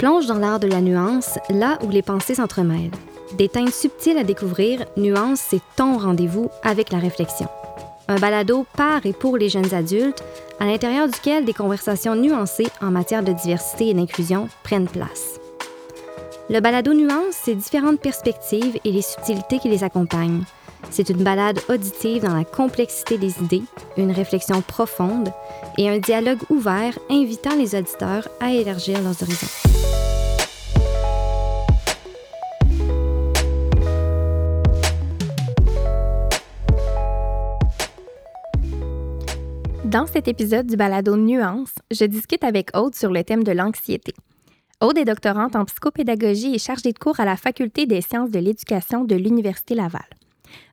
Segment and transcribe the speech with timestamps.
[0.00, 2.90] Plonge dans l'art de la nuance, là où les pensées s'entremêlent.
[3.36, 7.48] Des teintes subtiles à découvrir, Nuance, c'est ton rendez-vous avec la réflexion.
[8.08, 10.24] Un balado par et pour les jeunes adultes,
[10.58, 15.38] à l'intérieur duquel des conversations nuancées en matière de diversité et d'inclusion prennent place.
[16.48, 20.44] Le balado Nuance, c'est différentes perspectives et les subtilités qui les accompagnent.
[20.88, 23.64] C'est une balade auditive dans la complexité des idées,
[23.98, 25.30] une réflexion profonde
[25.76, 29.69] et un dialogue ouvert invitant les auditeurs à élargir leurs horizons.
[39.90, 44.14] Dans cet épisode du balado Nuance, je discute avec Aude sur le thème de l'anxiété.
[44.80, 48.38] Aude est doctorante en psychopédagogie et chargée de cours à la Faculté des sciences de
[48.38, 50.06] l'éducation de l'Université Laval.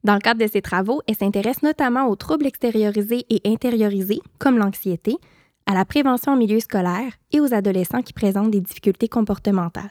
[0.04, 4.60] Dans le cadre de ses travaux, elle s'intéresse notamment aux troubles extériorisés et intériorisés, comme
[4.60, 5.16] l'anxiété,
[5.66, 9.90] à la prévention en milieu scolaire et aux adolescents qui présentent des difficultés comportementales.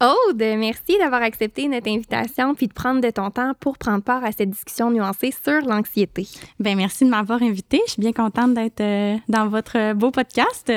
[0.00, 4.24] Aude, merci d'avoir accepté notre invitation puis de prendre de ton temps pour prendre part
[4.24, 6.28] à cette discussion nuancée sur l'anxiété.
[6.60, 7.80] Bien, merci de m'avoir invitée.
[7.86, 10.72] Je suis bien contente d'être euh, dans votre beau podcast.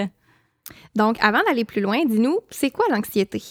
[0.96, 3.42] Donc, avant d'aller plus loin, dis-nous, c'est quoi l'anxiété?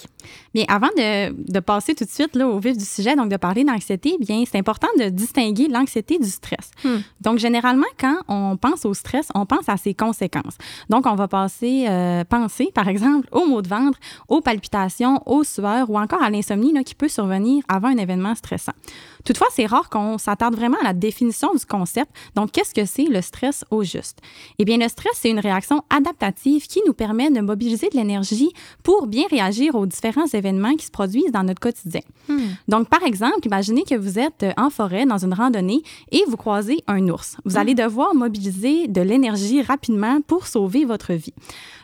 [0.54, 3.36] Bien, avant de, de, passer tout de suite là, au vif du sujet, donc de
[3.36, 6.70] parler d'anxiété, bien, c'est important de distinguer l'anxiété du stress.
[6.84, 6.98] Hmm.
[7.20, 10.56] Donc, généralement, quand on pense au stress, on pense à ses conséquences.
[10.88, 13.98] Donc, on va passer, euh, penser, par exemple, aux maux de ventre,
[14.28, 18.72] aux palpitations, aux sueurs ou encore à l'insomnie qui peut survenir avant un événement stressant.
[19.24, 22.10] Toutefois, c'est rare qu'on s'attarde vraiment à la définition du concept.
[22.34, 24.18] Donc, qu'est-ce que c'est le stress au juste?
[24.58, 28.50] Eh bien, le stress, c'est une réaction adaptative qui nous permet de mobiliser de l'énergie
[28.82, 32.00] pour bien réagir aux différents événements qui se produisent dans notre quotidien.
[32.28, 32.38] Hmm.
[32.68, 36.82] Donc, par exemple, imaginez que vous êtes en forêt dans une randonnée et vous croisez
[36.86, 37.36] un ours.
[37.44, 37.82] Vous allez hmm.
[37.84, 41.34] devoir mobiliser de l'énergie rapidement pour sauver votre vie.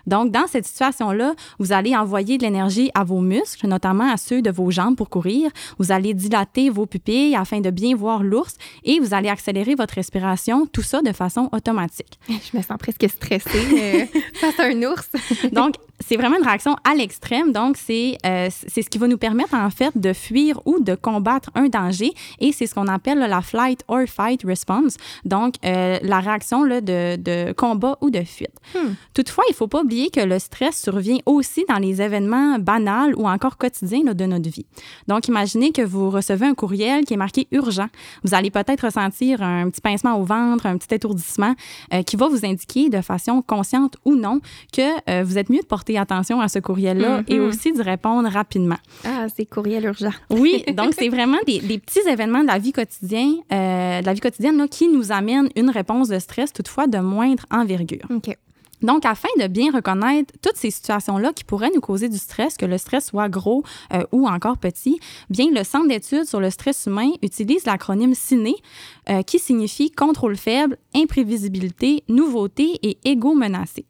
[0.06, 4.42] Donc, dans cette situation-là, vous allez envoyer de l'énergie à vos muscles, notamment à ceux
[4.42, 5.50] de vos jambes pour courir.
[5.78, 9.94] Vous allez dilater vos pupilles afin de bien voir l'ours et vous allez accélérer votre
[9.94, 12.18] respiration, tout ça de façon automatique.
[12.28, 15.08] Je me sens presque stressée euh, face à un ours.
[15.52, 17.52] Donc, c'est vraiment une réaction à l'extrême.
[17.52, 21.50] Donc, c'est euh, ce qui va nous permettre, en fait, de fuir ou de combattre
[21.54, 22.12] un danger.
[22.38, 24.96] Et c'est ce qu'on appelle la flight or fight response.
[25.24, 28.52] Donc, euh, la réaction là, de, de, combat ou de fuite.
[28.74, 28.92] Hmm.
[29.14, 33.14] Toutefois, il ne faut pas oublier que le stress survient aussi dans les événements banals
[33.16, 34.66] ou encore quotidiens là, de notre vie.
[35.08, 37.88] Donc, imaginez que vous recevez un courriel qui est marqué urgent.
[38.22, 41.54] Vous allez peut-être ressentir un petit pincement au ventre, un petit étourdissement
[41.92, 44.40] euh, qui va vous indiquer de façon consciente ou non
[44.72, 47.48] que vous êtes mieux de porter attention à ce courriel-là et mhm.
[47.48, 48.76] aussi d'y répondre rapidement.
[49.04, 50.12] Ah, c'est courriel urgent.
[50.30, 54.20] oui, donc c'est vraiment des, petits événements de la vie quotidienne, euh, de la vie
[54.20, 58.06] quotidienne là, qui nous amènent une réponse de stress, toutefois de moindre envergure.
[58.10, 58.36] OK.
[58.82, 62.66] Donc, afin de bien reconnaître toutes ces situations-là qui pourraient nous causer du stress, que
[62.66, 65.00] le stress soit gros euh, ou encore petit,
[65.30, 68.54] bien, le Centre d'études sur le stress humain utilise l'acronyme CINE,
[69.08, 73.86] euh, qui signifie contrôle faible, imprévisibilité, nouveauté et égo menacé.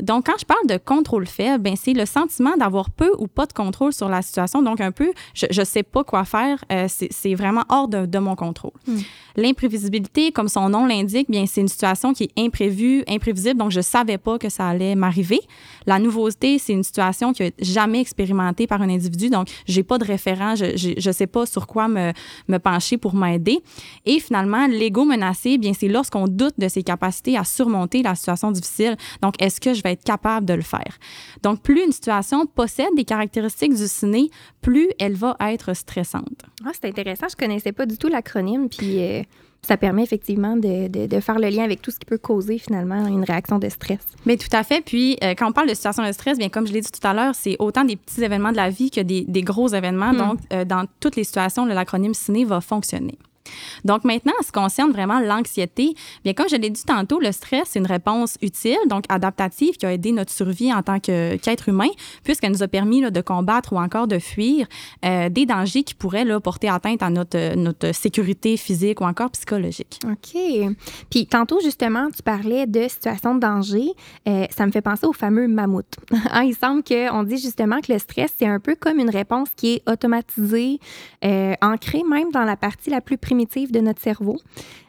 [0.00, 3.46] Donc, quand je parle de contrôle faible, ben, c'est le sentiment d'avoir peu ou pas
[3.46, 4.62] de contrôle sur la situation.
[4.62, 8.36] Donc, un peu, je ne sais pas quoi faire, euh, c'est vraiment hors de, mon
[8.36, 8.72] contrôle.
[8.86, 8.98] Hmm.
[9.38, 13.80] L'imprévisibilité, comme son nom l'indique, bien, c'est une situation qui est imprévue, imprévisible, donc je
[13.80, 15.38] savais pas que ça allait m'arriver.
[15.86, 19.96] La nouveauté, c'est une situation qui n'est jamais expérimentée par un individu, donc j'ai pas
[19.96, 22.12] de référent, je ne sais pas sur quoi me,
[22.48, 23.60] me pencher pour m'aider.
[24.06, 28.50] Et finalement, l'ego menacé, bien, c'est lorsqu'on doute de ses capacités à surmonter la situation
[28.50, 28.96] difficile.
[29.22, 30.98] Donc, est-ce que je vais être capable de le faire?
[31.44, 34.30] Donc, plus une situation possède des caractéristiques du ciné,
[34.62, 36.42] plus elle va être stressante.
[36.64, 37.26] Ah, c'est intéressant.
[37.30, 39.22] Je connaissais pas du tout l'acronyme, puis euh,
[39.62, 43.06] ça permet effectivement de, de, faire le lien avec tout ce qui peut causer finalement
[43.06, 43.98] une réaction de stress.
[44.24, 44.82] Mais tout à fait.
[44.82, 47.06] Puis, euh, quand on parle de situation de stress, bien comme je l'ai dit tout
[47.06, 50.12] à l'heure, c'est autant des petits événements de la vie que des, des gros événements.
[50.12, 50.18] Hmm.
[50.18, 53.18] Donc, euh, dans toutes les situations, l'acronyme ciné va fonctionner.
[53.84, 55.94] Donc maintenant, en ce qui concerne vraiment l'anxiété,
[56.24, 59.86] bien comme je l'ai dit tantôt, le stress, c'est une réponse utile, donc adaptative, qui
[59.86, 61.88] a aidé notre survie en tant qu'être humain,
[62.24, 64.66] puisqu'elle nous a permis de combattre ou encore de fuir
[65.04, 69.30] euh, des dangers qui pourraient là, porter atteinte à notre, notre sécurité physique ou encore
[69.30, 70.00] psychologique.
[70.04, 70.40] OK.
[71.10, 73.90] Puis tantôt, justement, tu parlais de situation de danger.
[74.28, 75.96] Euh, ça me fait penser au fameux mammouth.
[76.30, 79.48] Hein, il semble qu'on dit justement que le stress, c'est un peu comme une réponse
[79.56, 80.78] qui est automatisée,
[81.24, 83.37] euh, ancrée même dans la partie la plus primitive
[83.72, 84.40] de notre cerveau.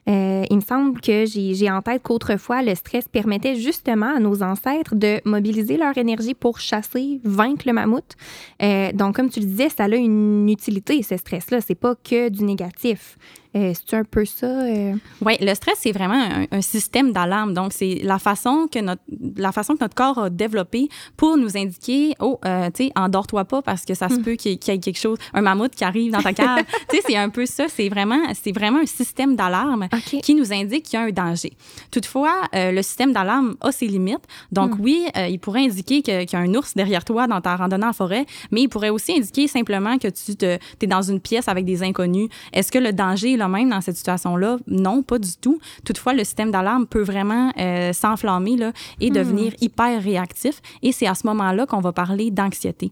[0.09, 4.41] Euh, il me semble que j'ai en tête qu'autrefois, le stress permettait justement à nos
[4.41, 8.15] ancêtres de mobiliser leur énergie pour chasser, vaincre le mammouth.
[8.61, 11.61] Euh, donc, comme tu le disais, ça a une utilité, ce stress-là.
[11.61, 13.17] C'est pas que du négatif.
[13.55, 14.45] Euh, c'est un peu ça.
[14.45, 14.93] Euh?
[15.25, 17.53] Oui, le stress, c'est vraiment un, système d'alarme.
[17.53, 19.01] Donc, c'est la façon que notre
[19.37, 23.45] la façon que notre corps a développé pour nous indiquer, oh, euh, tu sais, endors-toi
[23.45, 24.21] pas parce que ça se hmm.
[24.21, 26.63] peut qu'il y, ait quelque chose, un mammouth qui arrive dans ta cave.
[26.89, 27.65] tu sais, c'est un peu ça.
[27.69, 29.87] C'est vraiment, c'est vraiment un système d'alarme
[30.23, 31.53] qui nous indique qu'il y a un danger.
[31.91, 34.25] Toutefois, le système d'alarme a ses limites.
[34.51, 34.81] Donc, hmm.
[34.81, 37.93] oui, il pourrait indiquer qu'il y a un ours derrière toi dans ta randonnée en
[37.93, 41.65] forêt, mais il pourrait aussi indiquer simplement que tu te, es dans une pièce avec
[41.65, 42.29] des inconnus.
[42.53, 44.57] Est-ce que le danger même dans cette situation-là?
[44.67, 45.59] Non, pas du tout.
[45.85, 48.57] Toutefois, le système d'alarme peut vraiment euh, s'enflammer
[48.99, 49.13] et hmm.
[49.13, 50.61] devenir hyper réactif.
[50.81, 52.91] Et c'est à ce moment-là qu'on va parler d'anxiété.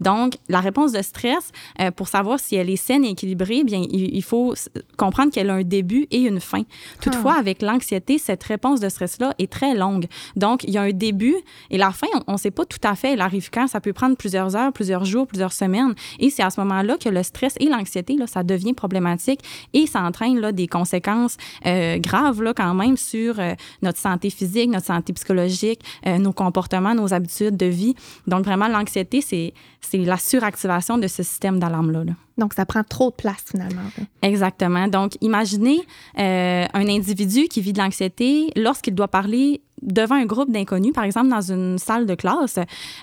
[0.00, 1.50] Donc, la réponse de stress,
[1.80, 4.54] euh, pour savoir si elle est saine et équilibrée, bien, il, faut
[4.96, 6.62] comprendre qu'elle a un début et une fin.
[7.00, 7.40] Toutefois, ah.
[7.40, 10.06] avec l'anxiété, cette réponse de stress-là est très longue.
[10.36, 11.36] Donc, il y a un début
[11.70, 13.12] et la fin, on ne sait pas tout à fait.
[13.12, 13.66] Elle arrive quand?
[13.66, 15.94] Ça peut prendre plusieurs heures, plusieurs jours, plusieurs semaines.
[16.18, 19.40] Et c'est à ce moment-là que le stress et l'anxiété, là, ça devient problématique
[19.72, 21.36] et ça entraîne là, des conséquences
[21.66, 26.32] euh, graves là, quand même sur euh, notre santé physique, notre santé psychologique, euh, nos
[26.32, 27.94] comportements, nos habitudes de vie.
[28.26, 29.52] Donc, vraiment, l'anxiété, c'est
[29.92, 32.14] la suractivation de ce système d'alarme-là.
[32.38, 33.82] Donc, ça prend trop de place finalement.
[34.22, 34.88] Exactement.
[34.88, 35.80] Donc, imaginez
[36.16, 41.28] un individu qui vit de l'anxiété lorsqu'il doit parler devant un groupe d'inconnus, par exemple
[41.28, 42.58] dans une salle de classe,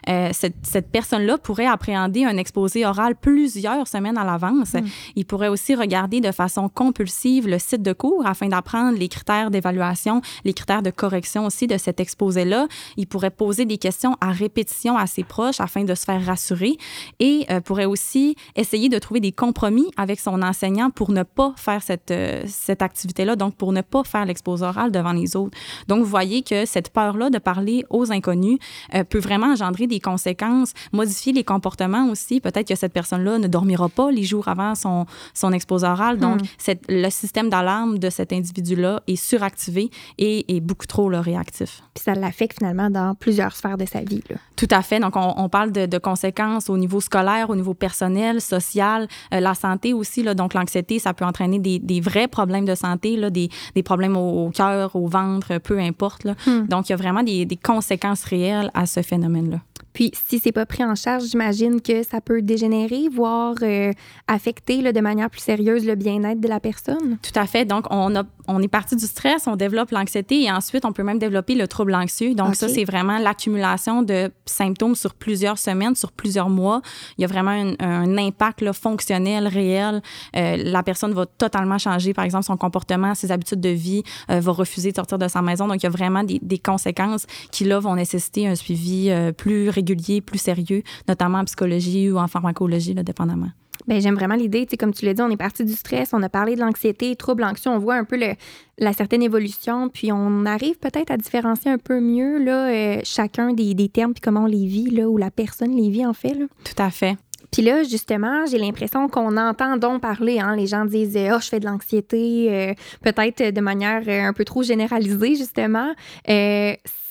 [0.09, 4.73] euh, cette, cette personne-là pourrait appréhender un exposé oral plusieurs semaines à l'avance.
[4.73, 4.85] Hmm.
[5.15, 9.51] Il pourrait aussi regarder de façon compulsive le site de cours afin d'apprendre les critères
[9.51, 12.67] d'évaluation, les critères de correction aussi de cet exposé-là.
[12.97, 16.77] Il pourrait poser des questions à répétition à ses proches afin de se faire rassurer
[17.19, 21.53] et euh, pourrait aussi essayer de trouver des compromis avec son enseignant pour ne pas
[21.57, 25.57] faire cette, euh, cette activité-là, donc pour ne pas faire l'exposé oral devant les autres.
[25.87, 28.59] Donc, vous voyez que cette peur-là de parler aux inconnus
[28.93, 32.39] euh, peut vraiment engendrer des conséquences, modifier les comportements aussi.
[32.41, 36.17] Peut-être que cette personne-là ne dormira pas les jours avant son, son exposé oral.
[36.17, 36.73] Donc, hmm.
[36.89, 41.81] le système d'alarme de cet individu-là est suractivé et est beaucoup trop réactif.
[41.93, 44.21] Puis ça l'affecte finalement dans plusieurs sphères de sa vie.
[44.29, 44.37] Là.
[44.55, 44.99] Tout à fait.
[44.99, 49.93] Donc, on, parle de, conséquences au niveau scolaire, au niveau personnel, social, euh, la santé
[49.93, 50.23] aussi.
[50.23, 53.83] Là, donc, l'anxiété, ça peut entraîner des, des, vrais problèmes de santé, là, des, des
[53.83, 56.23] problèmes au, cœur, au ventre, peu importe.
[56.23, 56.35] Là.
[56.45, 56.67] Hmm.
[56.67, 59.59] Donc, il y a vraiment des, conséquences réelles à ce phénomène-là.
[59.95, 63.93] Puis, si c'est pas pris en charge, j'imagine que ça peut dégénérer, voire euh,
[64.27, 67.17] affecter là, de manière plus sérieuse le bien-être de la personne.
[67.21, 67.63] Tout à fait.
[67.63, 71.03] Donc, on, a, on est parti du stress, on développe l'anxiété et ensuite, on peut
[71.03, 72.35] même développer le trouble anxieux.
[72.35, 76.81] Donc, ça, c'est vraiment l'accumulation de symptômes sur plusieurs semaines, sur plusieurs mois.
[77.17, 80.01] Il y a vraiment un, impact là, fonctionnel, réel.
[80.35, 84.41] Euh, la personne va totalement changer, par exemple, son comportement, ses habitudes de vie, euh,
[84.41, 85.69] va refuser de sortir de sa maison.
[85.69, 89.69] Donc, il y a vraiment des, des conséquences qui, là, vont nécessiter un suivi plus
[89.69, 89.84] régulier
[90.21, 93.49] plus sérieux, notamment en psychologie ou en pharmacologie, là, dépendamment.
[93.87, 94.65] Bien, j'aime vraiment l'idée.
[94.79, 97.43] Comme tu l'as dit, on est parti du stress, on a parlé de l'anxiété, trouble
[97.43, 98.33] anxieux, on voit un peu le,
[98.79, 103.53] la certaine évolution, puis on arrive peut-être à différencier un peu mieux là, euh, chacun
[103.53, 106.13] des, des, termes puis comment on les vit, là, ou la personne les vit en
[106.13, 106.33] fait.
[106.33, 106.45] Là.
[106.63, 107.15] Tout à fait.
[107.51, 110.39] Puis là, justement, j'ai l'impression qu'on entend donc parler.
[110.39, 114.33] Hein, les gens disent Oh, je fais de l'anxiété, euh, peut-être de manière euh, un
[114.33, 115.93] peu trop généralisée, justement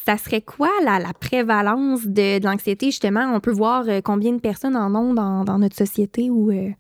[0.05, 3.33] ça serait quoi la, la prévalence de, de l'anxiété, justement?
[3.35, 6.51] On peut voir euh, combien de personnes en ont dans, dans notre société ou...
[6.51, 6.71] Euh,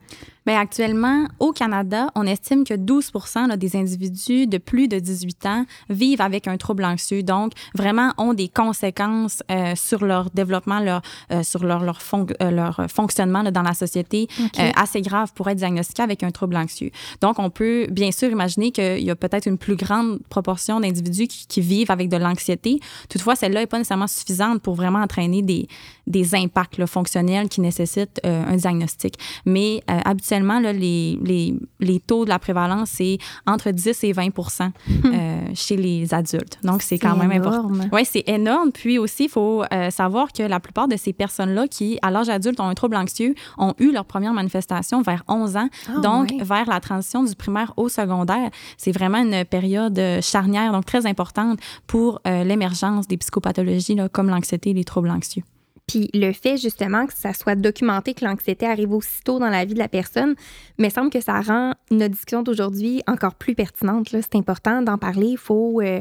[0.46, 3.12] Bien, actuellement, au Canada, on estime que 12
[3.56, 8.34] des individus de plus de 18 ans vivent avec un trouble anxieux, donc vraiment ont
[8.34, 11.00] des conséquences euh, sur leur développement, leur,
[11.32, 11.98] euh, sur leur, leur,
[12.40, 14.28] leur fonctionnement là, dans la société
[14.76, 16.90] assez grave pour être diagnostiqué avec un trouble anxieux.
[17.22, 21.26] Donc, on peut bien sûr imaginer qu'il y a peut-être une plus grande proportion d'individus
[21.26, 22.80] qui, qui, vivent avec de l'anxiété.
[23.14, 25.68] Toutefois, celle-là n'est pas nécessairement suffisante pour vraiment entraîner des,
[26.08, 29.14] des impacts là, fonctionnels qui nécessitent un diagnostic.
[29.44, 34.24] Mais habituellement, les, les, les, taux de la prévalence, c'est entre 10 et 20
[35.04, 36.58] euh, chez les adultes.
[36.62, 37.70] Donc, c'est quand même important.
[37.92, 38.72] Oui, c'est énorme.
[38.72, 42.28] Puis aussi, il faut euh, savoir que la plupart de ces personnes-là qui, à l'âge
[42.28, 45.68] adulte, ont un trouble anxieux, ont eu leur première manifestation vers 11 ans.
[45.88, 50.84] Ah, donc, vers la transition du primaire au secondaire, c'est vraiment une période charnière, donc
[50.84, 52.44] très importante pour euh,
[53.08, 55.42] des psychopathologies comme l'anxiété et les troubles anxieux.
[55.86, 59.74] Puis le fait justement que ça soit documenté que l'anxiété arrive aussitôt dans la vie
[59.74, 60.34] de la personne,
[60.78, 64.08] me semble que ça rend notre discussion d'aujourd'hui encore plus pertinente.
[64.08, 65.28] C'est important d'en parler.
[65.28, 66.00] Il faut, euh,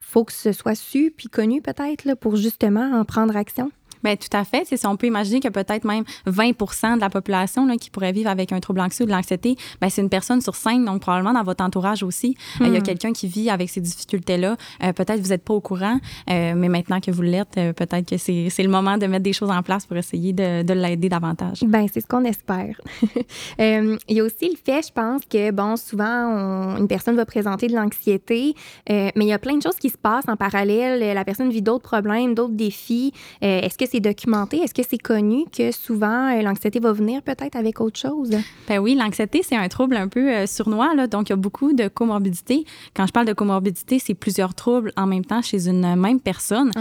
[0.00, 3.72] faut que ce soit su puis connu peut-être pour justement en prendre action.
[4.04, 4.66] Bien, tout à fait.
[4.66, 8.28] Si on peut imaginer que peut-être même 20 de la population là, qui pourrait vivre
[8.28, 11.32] avec un trouble anxieux ou de l'anxiété, ben, c'est une personne sur cinq, donc probablement
[11.32, 12.36] dans votre entourage aussi.
[12.60, 12.82] Euh, il y a hmm.
[12.82, 14.56] quelqu'un qui vit avec ces difficultés-là.
[14.82, 15.98] Euh, peut-être vous n'êtes pas au courant,
[16.30, 19.50] euh, mais maintenant que vous l'êtes, peut-être que c'est, le moment de mettre des choses
[19.50, 21.60] en place pour essayer de, de l'aider davantage.
[21.66, 22.78] Ben c'est ce qu'on espère.
[23.58, 27.68] il y a aussi le fait, je pense, que, bon, souvent, une personne va présenter
[27.68, 28.54] de l'anxiété,
[28.88, 31.14] mais il y a plein de choses qui se passent en parallèle.
[31.14, 33.12] La personne vit d'autres problèmes, d'autres défis.
[33.40, 34.58] est-ce que c'est documenté?
[34.58, 38.30] Est-ce que c'est connu que souvent, l'anxiété va venir peut-être avec autre chose?
[38.68, 41.72] Ben oui, l'anxiété, c'est un trouble un peu sournois, là, donc il y a beaucoup
[41.72, 42.64] de comorbidités.
[42.94, 46.72] Quand je parle de comorbidité, c'est plusieurs troubles en même temps chez une même personne.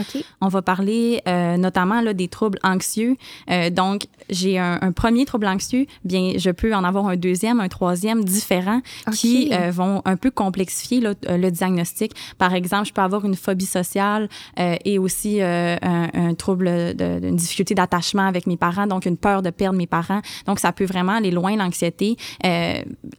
[0.41, 3.15] On va parler euh, notamment là, des troubles anxieux.
[3.49, 7.67] Euh, donc, j'ai un, premier trouble anxieux, bien, je peux en avoir un deuxième, un
[7.67, 8.81] troisième différent
[9.13, 12.13] qui euh, vont un peu complexifier le diagnostic.
[12.37, 17.35] Par exemple, je peux avoir une phobie sociale et aussi un, un, trouble, de, une
[17.35, 20.21] difficulté d'attachement avec mes parents, donc une peur de perdre mes parents.
[20.45, 22.15] Donc, ça peut vraiment aller loin, l'anxiété,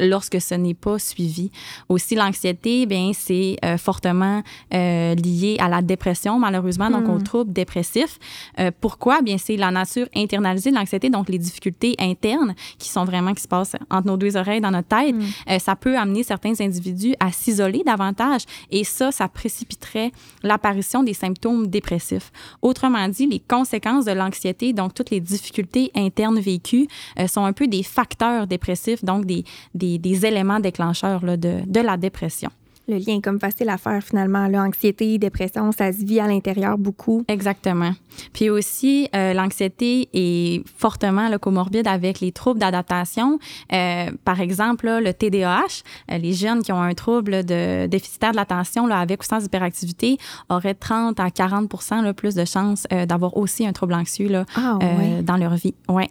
[0.00, 1.50] lorsque ce n'est pas suivi.
[1.88, 7.22] Aussi, l'anxiété, bien, c'est euh, fortement euh, lié à la dépression, malheureusement, donc au hmm.
[7.22, 8.18] trouble dépressif.
[8.58, 9.22] Euh, pourquoi?
[9.22, 13.42] Bien, c'est la nature internalisée de l'anxiété, donc les difficultés internes qui sont vraiment, qui
[13.42, 15.14] se passent entre nos deux oreilles, dans notre tête.
[15.14, 15.58] Hmm.
[15.58, 20.12] ça peut amener certains individus à s'isoler davantage et ça, ça précipiterait
[20.42, 22.30] l'apparition des symptômes dépressifs.
[22.62, 26.86] Autrement dit, les conséquences de l'anxiété, donc toutes les difficultés internes vécues,
[27.26, 32.50] sont un peu des facteurs dépressifs, donc des, des, éléments déclencheurs de, de la dépression
[32.88, 34.48] le lien est comme facile à faire finalement.
[34.48, 37.24] L'anxiété, dépression, ça se vit à l'intérieur beaucoup.
[37.28, 37.92] Exactement.
[38.32, 43.38] Puis aussi, euh, l'anxiété est fortement le comorbide avec les troubles d'adaptation.
[43.72, 48.36] Euh, par exemple, le TDAH, euh, les jeunes qui ont un trouble de déficitaire de
[48.36, 53.72] l'attention avec ou sans hyperactivité auraient 30 à 40% plus de chances d'avoir aussi un
[53.72, 54.78] trouble anxieux là, ah,
[55.22, 55.74] dans leur vie.
[55.88, 56.10] Ouais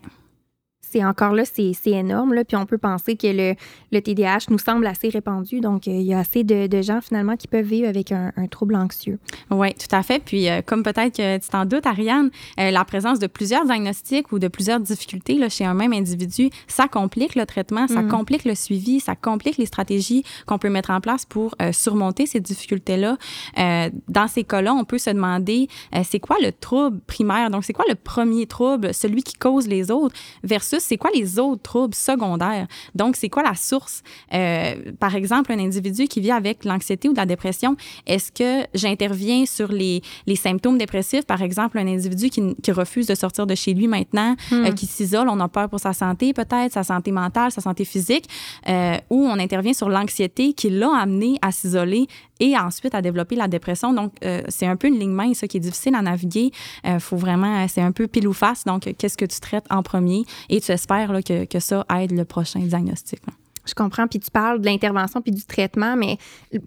[0.93, 2.33] c'est encore là, c'est énorme.
[2.33, 3.55] Là, puis on peut penser que le,
[3.91, 5.59] le TDAH nous semble assez répandu.
[5.59, 8.31] Donc, euh, il y a assez de, de, gens finalement qui peuvent vivre avec un,
[8.38, 9.17] un trouble anxieux.
[9.50, 10.21] Oui, tout à fait.
[10.23, 14.31] Puis, euh, comme peut-être que tu t'en doutes, Ariane, euh, la présence de plusieurs diagnostics
[14.31, 18.09] ou de plusieurs difficultés là, chez un même individu, ça complique le traitement, ça mm.
[18.09, 22.39] complique le suivi, ça complique les stratégies qu'on peut mettre en place pour surmonter ces
[22.39, 23.17] difficultés-là.
[24.07, 25.67] dans ces cas-là, on peut se demander,
[26.03, 27.50] c'est quoi le trouble primaire?
[27.50, 31.39] Donc, c'est quoi le premier trouble, celui qui cause les autres, versus c'est quoi les
[31.39, 32.67] autres troubles secondaires?
[32.95, 34.03] Donc, c'est quoi la source?
[34.33, 37.75] Euh, par exemple, un individu qui vit avec l'anxiété ou la dépression,
[38.05, 41.25] est-ce que j'interviens sur les, les, symptômes dépressifs?
[41.25, 44.73] Par exemple, un individu qui, qui refuse de sortir de chez lui maintenant, euh, hmm.
[44.73, 48.27] qui s'isole, on a peur pour sa santé peut-être, sa santé mentale, sa santé physique,
[48.67, 52.07] euh, ou on intervient sur l'anxiété qui l'a amené à s'isoler
[52.39, 53.93] et ensuite à développer la dépression.
[53.93, 54.13] Donc,
[54.47, 56.51] c'est un peu une ligne mince, qui est difficile à naviguer.
[56.83, 58.65] Il faut vraiment, c'est un peu pile ou face.
[58.65, 60.23] Donc, qu'est-ce que tu traites en premier?
[60.49, 63.21] Et tu espères là, que, que, ça aide le prochain diagnostic.
[63.65, 64.07] Je comprends.
[64.07, 66.17] Puis tu parles de l'intervention puis du traitement, mais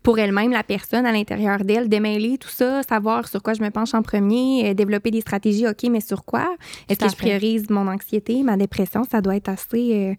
[0.02, 3.70] pour elle-même, la personne à l'intérieur d'elle, démêler tout ça, savoir sur quoi je me
[3.70, 6.56] penche en premier, euh, développer des stratégies, OK, mais sur quoi?
[6.88, 9.04] Est-ce que je priorise mon anxiété, ma dépression?
[9.10, 9.92] Ça doit être assez.
[9.94, 10.14] Euh,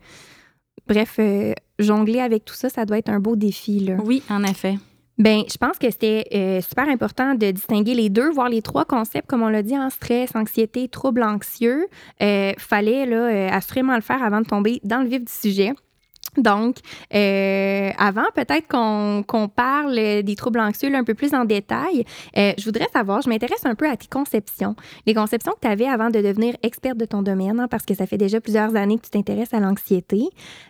[0.87, 3.79] bref, euh, jongler avec tout ça, ça doit être un beau défi.
[3.79, 3.95] Là.
[4.03, 4.75] Oui, en effet.
[5.17, 8.85] Ben, je pense que c'était euh, super important de distinguer les deux, voire les trois
[8.85, 11.87] concepts, comme on l'a dit, en stress, anxiété, trouble anxieux.
[12.21, 15.73] Euh, fallait là, euh, assurément le faire avant de tomber dans le vif du sujet.
[16.37, 16.77] Donc,
[17.13, 22.05] euh, avant peut-être qu'on parle des troubles anxieux un peu plus en détail,
[22.37, 24.75] euh, je voudrais savoir, je m'intéresse un peu à tes conceptions,
[25.05, 27.93] les conceptions que tu avais avant de devenir experte de ton domaine, hein, parce que
[27.93, 30.23] ça fait déjà plusieurs années que tu t'intéresses à l'anxiété.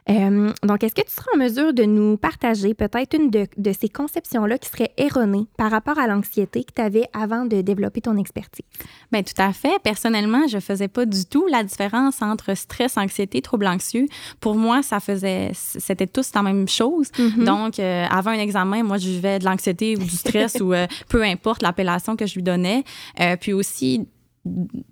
[0.10, 3.90] Euh, donc, est-ce que tu seras en mesure de nous partager peut-être une de, ces
[3.90, 8.18] conceptions-là qui serait erronée par rapport à l'anxiété que tu avais avant de développer ton
[8.18, 8.66] expertise?
[9.12, 9.80] Bien, tout à fait.
[9.84, 14.08] Personnellement, je faisais pas du tout la différence entre stress, anxiété, trouble anxieux.
[14.40, 17.08] Pour moi, ça faisait c'était tous la même chose.
[17.18, 17.44] Mm-hmm.
[17.44, 20.88] Donc, euh, avant un examen, moi, je vivais de l'anxiété ou du stress ou euh,
[21.10, 22.84] peu importe l'appellation que je lui donnais.
[23.20, 24.08] Euh, puis aussi,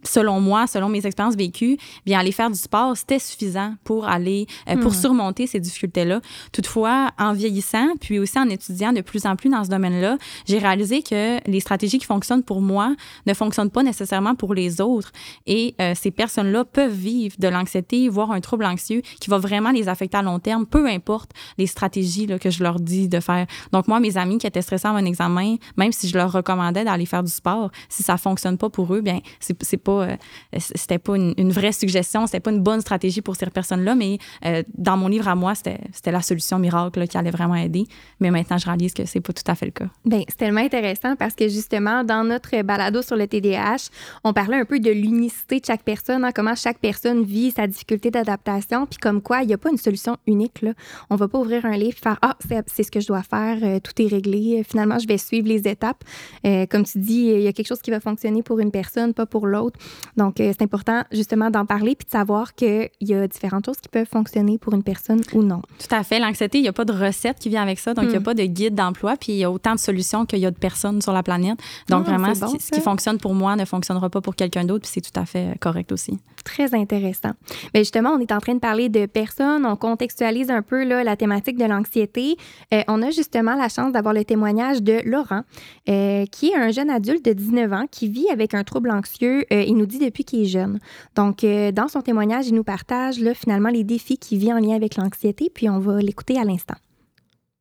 [0.03, 4.47] selon moi, selon mes expériences vécues, bien aller faire du sport, c'était suffisant pour aller,
[4.69, 4.95] euh, pour hmm.
[4.95, 6.21] surmonter ces difficultés-là.
[6.51, 10.57] Toutefois, en vieillissant, puis aussi en étudiant de plus en plus dans ce domaine-là, j'ai
[10.57, 12.95] réalisé que les stratégies qui fonctionnent pour moi
[13.25, 15.11] ne fonctionnent pas nécessairement pour les autres.
[15.45, 19.71] Et euh, ces personnes-là peuvent vivre de l'anxiété, voire un trouble anxieux qui va vraiment
[19.71, 23.19] les affecter à long terme, peu importe les stratégies là, que je leur dis de
[23.19, 23.45] faire.
[23.71, 26.83] Donc moi, mes amis qui étaient stressés à mon examen, même si je leur recommandais
[26.83, 29.19] d'aller faire du sport, si ça fonctionne pas pour eux, bien
[29.61, 30.15] c'est pas, euh,
[30.57, 34.63] c'était pas une, vraie suggestion, c'était pas une bonne stratégie pour ces personnes-là, mais euh,
[34.77, 37.85] dans mon livre à moi, c'était la solution miracle qui allait vraiment aider.
[38.19, 39.87] Mais maintenant, je réalise que c'est pas tout à fait le cas.
[40.05, 43.89] Bien, c'est tellement intéressant parce que justement, dans notre balado sur le TDAH,
[44.23, 47.67] on parlait un peu de l'unicité de chaque personne, hein, comment chaque personne vit sa
[47.67, 50.61] difficulté d'adaptation, puis comme quoi il n'y a pas une solution unique.
[50.61, 50.73] Là.
[51.09, 53.57] On va pas ouvrir un livre et faire Ah, c'est ce que je dois faire,
[53.63, 56.03] euh, tout est réglé, finalement, je vais suivre les étapes.
[56.43, 59.25] comme tu dis, il y a quelque chose qui va fonctionner pour une personne, pas
[59.25, 59.79] pour l'autre.
[60.17, 63.89] Donc, c'est important justement d'en parler puis de savoir qu'il y a différentes choses qui
[63.89, 65.61] peuvent fonctionner pour une personne ou non.
[65.79, 66.19] Tout à fait.
[66.19, 67.93] L'anxiété, il n'y a pas de recette qui vient avec ça.
[67.93, 68.23] Donc, il n'y a hmm.
[68.23, 69.15] pas de guide d'emploi.
[69.17, 71.59] Puis, il y a autant de solutions qu'il y a de personnes sur la planète.
[71.89, 74.83] Donc, ah, vraiment, ce, qui, fonctionne pour moi ne fonctionnera pas pour quelqu'un d'autre.
[74.83, 76.17] Puis, c'est tout à fait correct aussi.
[76.45, 77.31] Très intéressant.
[77.73, 79.65] Mais justement, on est en train de parler de personnes.
[79.65, 82.37] On contextualise un peu là, la thématique de l'anxiété.
[82.71, 85.41] Euh, on a justement la chance d'avoir le témoignage de Laurent,
[85.89, 89.43] euh, qui est un jeune adulte de 19 ans qui vit avec un trouble anxieux.
[89.51, 90.79] Euh, il nous dit depuis qu'il est jeune.
[91.15, 94.75] Donc, dans son témoignage, il nous partage là, finalement les défis qu'il vit en lien
[94.75, 95.49] avec l'anxiété.
[95.51, 96.75] Puis, on va l'écouter à l'instant.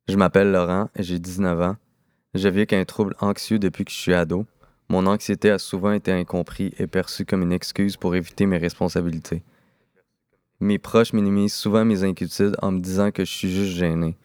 [0.07, 1.75] Je m'appelle Laurent j'ai 19 ans.
[2.35, 4.45] Je vis avec un trouble anxieux depuis que je suis ado.
[4.87, 9.41] Mon anxiété a souvent été incomprise et perçue comme une excuse pour éviter mes responsabilités.
[10.59, 14.15] Mes proches minimisent souvent mes inquiétudes en me disant que je suis juste gêné.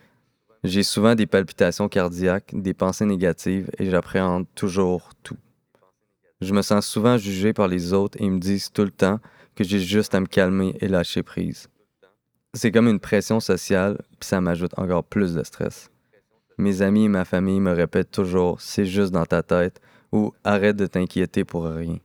[0.62, 5.38] J'ai souvent des palpitations cardiaques, des pensées négatives et j'appréhende toujours tout.
[6.42, 9.18] Je me sens souvent jugé par les autres et ils me disent tout le temps
[9.54, 11.68] que j'ai juste à me calmer et lâcher prise.
[12.52, 15.90] C'est comme une pression sociale, puis ça m'ajoute encore plus de stress.
[16.58, 19.80] Mes amis et ma famille me répètent toujours c'est juste dans ta tête
[20.12, 21.98] ou arrête de t'inquiéter pour rien.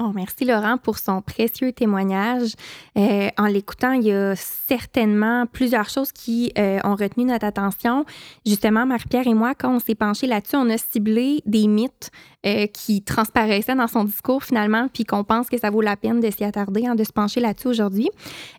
[0.00, 2.54] Oh, merci Laurent pour son précieux témoignage.
[2.98, 8.04] Euh, en l'écoutant, il y a certainement plusieurs choses qui euh, ont retenu notre attention.
[8.44, 12.10] Justement, Marie-Pierre et moi, quand on s'est penché là-dessus, on a ciblé des mythes
[12.44, 16.20] euh, qui transparaissait dans son discours finalement, puis qu'on pense que ça vaut la peine
[16.20, 18.10] de s'y attarder, hein, de se pencher là-dessus aujourd'hui.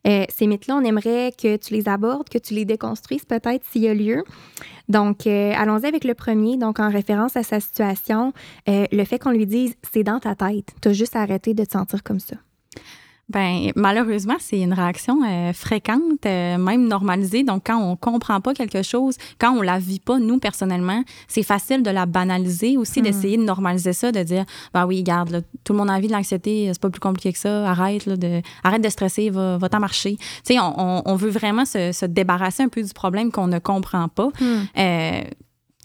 [0.07, 3.83] Euh, ces mythes-là, on aimerait que tu les abordes, que tu les déconstruises peut-être s'il
[3.83, 4.23] y a lieu.
[4.89, 8.33] Donc, euh, allons-y avec le premier, donc en référence à sa situation,
[8.67, 11.71] le fait qu'on lui dise c'est dans ta tête, tu as juste arrêté de te
[11.71, 12.35] sentir comme ça.
[13.27, 17.43] Ben malheureusement, c'est une réaction euh, fréquente, euh, même normalisée.
[17.43, 21.41] Donc, quand on comprend pas quelque chose, quand on la vit pas, nous, personnellement, c'est
[21.41, 23.03] facile de la banaliser aussi, hmm.
[23.03, 26.13] d'essayer de normaliser ça, de dire, ben oui, garde, tout le monde a envie de
[26.13, 29.69] l'anxiété, c'est pas plus compliqué que ça, arrête, là, de, arrête de stresser, va, va
[29.69, 30.17] t'en marcher.
[30.17, 33.57] Tu sais, on, on, veut vraiment se, se, débarrasser un peu du problème qu'on ne
[33.57, 34.29] comprend pas.
[34.39, 34.65] Hmm.
[34.77, 35.21] Euh,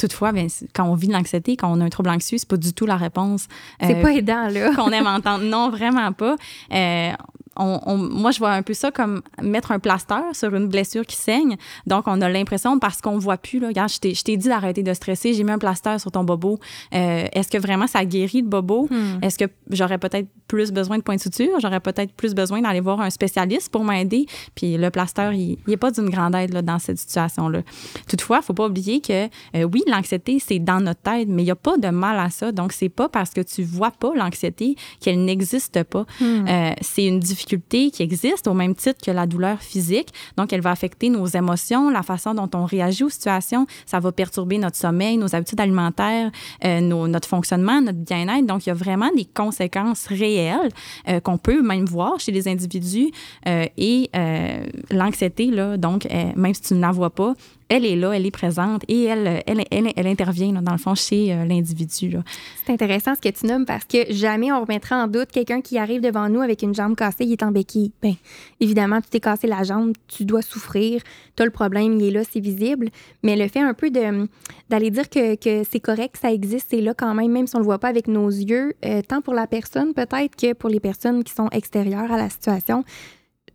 [0.01, 2.57] Toutefois, bien, quand on vit de l'anxiété, quand on a un trouble anxieux, c'est pas
[2.57, 3.49] du tout la réponse.
[3.83, 4.75] c'est euh, pas aidant, là.
[4.77, 5.45] qu'on aime entendre.
[5.45, 6.37] Non, vraiment pas.
[6.73, 7.13] Euh,
[7.59, 11.59] moi, je vois un peu ça comme mettre un plaster sur une blessure qui saigne.
[11.87, 14.95] Donc, on a l'impression, parce qu'on voit plus, là, regarde, je t'ai dit d'arrêter de
[14.95, 16.59] stresser, j'ai mis un plaster sur ton bobo.
[16.95, 18.89] Euh, est-ce que vraiment ça guérit le bobo?
[18.91, 19.19] Hmm.
[19.21, 21.61] Est-ce que j'aurais peut-être plus besoin de points de suture?
[21.61, 24.27] J'aurais peut-être plus besoin d'aller voir un spécialiste pour m'aider?
[24.57, 27.61] Puis le plaster, il n'est pas d'une grande aide là, dans cette situation-là.
[28.09, 31.43] Toutefois, il ne faut pas oublier que, euh, oui, l'anxiété, c'est dans notre tête, mais
[31.43, 32.51] il n'y a pas de mal à ça.
[32.51, 36.05] Donc, c'est pas parce que tu vois pas l'anxiété qu'elle n'existe pas.
[36.21, 36.49] Hmm.
[36.49, 40.09] Euh, c'est une difficulté qui existe au même titre que la douleur physique.
[40.37, 43.69] Donc, elle va affecter nos émotions, la façon dont on réagit aux situations.
[43.87, 46.33] Ça va perturber notre sommeil, nos habitudes alimentaires,
[46.65, 48.47] euh, notre fonctionnement, notre bien-être.
[48.47, 50.40] Donc, il y a vraiment des conséquences réelles
[51.09, 53.11] euh, qu'on peut même voir chez les individus.
[53.47, 54.11] Euh, et
[54.91, 57.35] l'anxiété, là, donc, même si tu ne la vois pas,
[57.71, 59.65] elle est là, elle est présente et elle, elle,
[59.97, 62.17] elle, intervient, dans le fond, chez euh, l'individu.
[62.67, 65.79] C'est intéressant ce que tu nommes parce que jamais on remettra en doute quelqu'un qui
[65.79, 67.93] arrive devant nous avec une jambe cassée, il est en béquille.
[68.03, 68.17] Bien,
[68.59, 71.01] évidemment, tu t'es cassé la jambe, tu dois souffrir,
[71.37, 72.91] tu as le problème, il est là, c'est visible.
[73.23, 76.93] Mais le fait un peu d'aller dire que, que c'est correct, ça existe, c'est là
[76.93, 79.33] quand même, même si on ne le voit pas avec nos yeux, euh, tant pour
[79.33, 82.85] la personne peut-être que pour les personnes qui sont extérieures à la situation,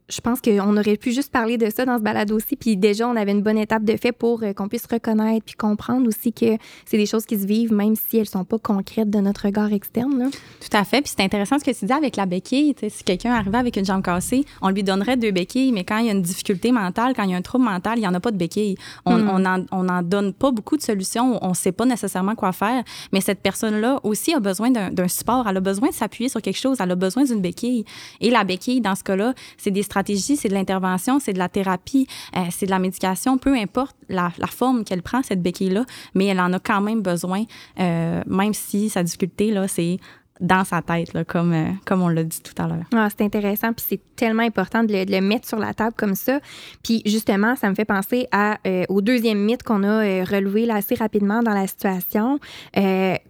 [0.08, 2.56] je pense qu'on aurait pu juste parler de ça dans ce balade aussi.
[2.56, 5.56] Puis déjà, on avait une bonne étape de fait pour euh, qu'on puisse reconnaître puis
[5.56, 9.10] comprendre aussi que c'est des choses qui se vivent, même si elles sont pas concrètes
[9.10, 10.20] de notre regard externe.
[10.20, 10.26] Là.
[10.60, 11.02] Tout à fait.
[11.02, 12.76] Puis c'est intéressant ce que tu dis avec la béquille.
[12.88, 16.06] si quelqu'un arrivait avec une jambe cassée, on lui donnerait deux béquilles, mais quand il
[16.06, 18.14] y a une difficulté mentale, quand il y a un trouble mental, il n'y en
[18.14, 18.76] a pas de béquille.
[19.06, 19.66] On n'en hmm.
[19.72, 21.40] on en donne pas beaucoup de solutions.
[21.44, 22.84] On ne sait pas nécessairement quoi faire.
[23.12, 25.48] Mais cette personne-là aussi a besoin d'un support.
[25.48, 26.78] Elle a besoin de s'appuyer sur quelque chose.
[26.80, 27.86] Elle a besoin d'une béquille.
[28.22, 31.48] Et la béquille, dans ce cas-là, c'est des stratégie, c'est de l'intervention, c'est de la
[31.48, 32.06] thérapie,
[32.36, 36.42] euh, c'est de la médication, peu importe la, forme qu'elle prend, cette béquille-là, mais elle
[36.42, 37.46] en a quand même besoin,
[37.80, 40.00] euh, même si sa difficulté, là, c'est
[40.42, 42.84] dans sa tête, là, comme, euh, comme on l'a dit tout à l'heure.
[42.94, 46.40] Ah, c'est intéressant, puis c'est tellement important de le, mettre sur la table comme ça.
[46.84, 50.76] Puis justement, ça me fait penser euh, au deuxième mythe qu'on a euh, relevé là,
[50.76, 52.40] assez rapidement dans la situation,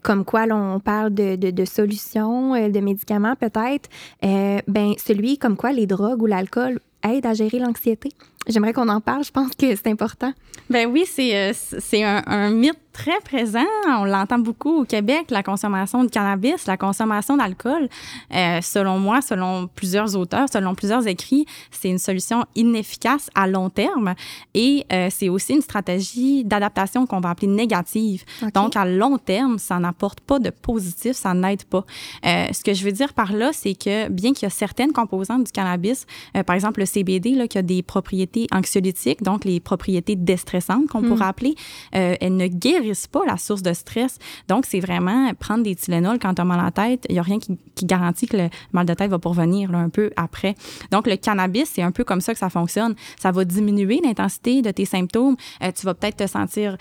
[0.01, 3.89] comme quoi on parle de, de, de solutions, de médicaments peut-être.
[4.21, 8.09] ben celui comme quoi les drogues ou l'alcool aident à gérer l'anxiété.
[8.47, 9.23] J'aimerais qu'on en parle.
[9.23, 10.31] Je pense que c'est important.
[10.69, 13.65] Ben oui, c'est c'est un, un mythe très présent.
[13.87, 17.89] On l'entend beaucoup au Québec, la consommation de cannabis, la consommation d'alcool.
[18.33, 23.69] Euh, selon moi, selon plusieurs auteurs, selon plusieurs écrits, c'est une solution inefficace à long
[23.69, 24.15] terme
[24.53, 28.23] et euh, c'est aussi une stratégie d'adaptation qu'on va appeler négative.
[28.53, 31.85] Donc, à long terme, ça n'apporte pas de positif, ça n'aide pas.
[32.25, 34.93] Euh, ce que je veux dire par là, c'est que bien qu'il y a certaines
[34.93, 36.05] composantes du cannabis,
[36.37, 40.87] euh, par exemple le CBD, là, qui a des propriétés anxiolytiques, donc les propriétés déstressantes
[40.87, 41.07] qu'on hmm.
[41.07, 41.55] pourrait appeler,
[41.95, 44.17] euh, elles ne guérissent pas la source de stress.
[44.47, 47.05] Donc, c'est vraiment prendre des Tylenol quand tu as mal à la tête.
[47.09, 50.09] Il n'y a rien qui, garantit que le mal de tête va pourvenir un peu
[50.15, 50.55] après.
[50.91, 52.95] Donc, le cannabis, c'est un peu comme ça que ça fonctionne.
[53.19, 55.35] Ça va diminuer l'intensité de tes symptômes.
[55.63, 56.77] Euh, tu vas peut-être te sentir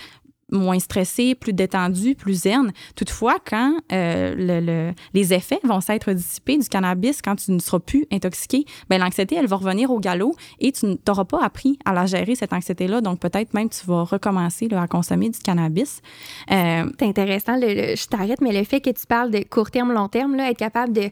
[0.50, 2.72] moins stressé, plus détendu, plus zen.
[2.96, 7.80] Toutefois, quand euh, le, les effets vont s'être dissipés du cannabis, quand tu ne seras
[7.80, 11.92] plus intoxiqué, ben l'anxiété, elle va revenir au galop et tu n'auras pas appris à
[11.92, 13.00] la gérer, cette anxiété-là.
[13.00, 16.00] Donc, peut-être même tu vas recommencer à consommer du cannabis.
[16.50, 17.58] Euh, C'est intéressant.
[17.60, 20.58] je t'arrête, mais le fait que tu parles de court terme, long terme, là, être
[20.58, 21.10] capable de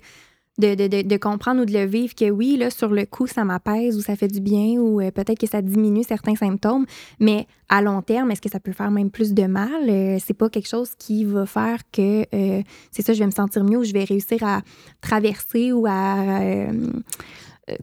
[0.59, 4.03] de, comprendre ou de le vivre que oui, là, sur le coup, ça m'apaise ou
[4.03, 6.87] ça fait du bien ou euh, peut-être que ça diminue certains symptômes,
[7.21, 9.89] mais à long terme, est-ce que ça peut faire même plus de mal?
[9.89, 13.31] Euh, c'est pas quelque chose qui va faire que euh, c'est ça, je vais me
[13.31, 14.63] sentir mieux ou je vais réussir à
[15.01, 16.41] traverser ou à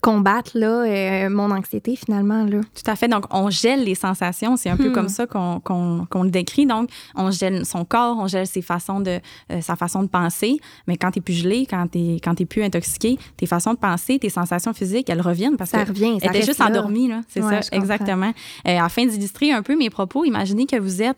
[0.02, 2.44] combattre là, euh, mon anxiété finalement.
[2.44, 2.60] Là.
[2.62, 3.08] Tout à fait.
[3.08, 4.58] Donc, on gèle les sensations.
[4.58, 4.94] C'est un peu hmm.
[4.94, 6.66] comme ça qu'on le décrit.
[6.66, 9.20] Donc, on gèle son corps, on gèle ses façons de,
[9.52, 10.60] euh, sa façon de penser.
[10.88, 14.20] Mais quand tu es plus gelé, quand tu es, plus intoxiqué, tes façons de penser,
[14.20, 17.12] tes sensations physiques, elles reviennent parce ça revient, ça était juste endormie.
[17.30, 18.34] C'est ça, exactement.
[18.68, 21.18] Euh, afin d'illustrer un peu mes propos, imaginez que vous êtes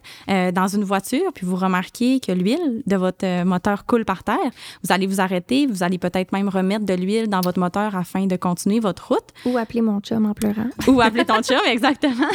[0.53, 4.37] dans une voiture puis vous remarquez que l'huile de votre moteur coule par terre.
[4.83, 8.27] Vous allez vous arrêter, vous allez peut-être même remettre de l'huile dans votre moteur afin
[8.27, 9.29] de continuer votre route.
[9.45, 10.69] Ou appeler mon chum en pleurant.
[10.87, 12.27] Ou appeler ton chum, exactement.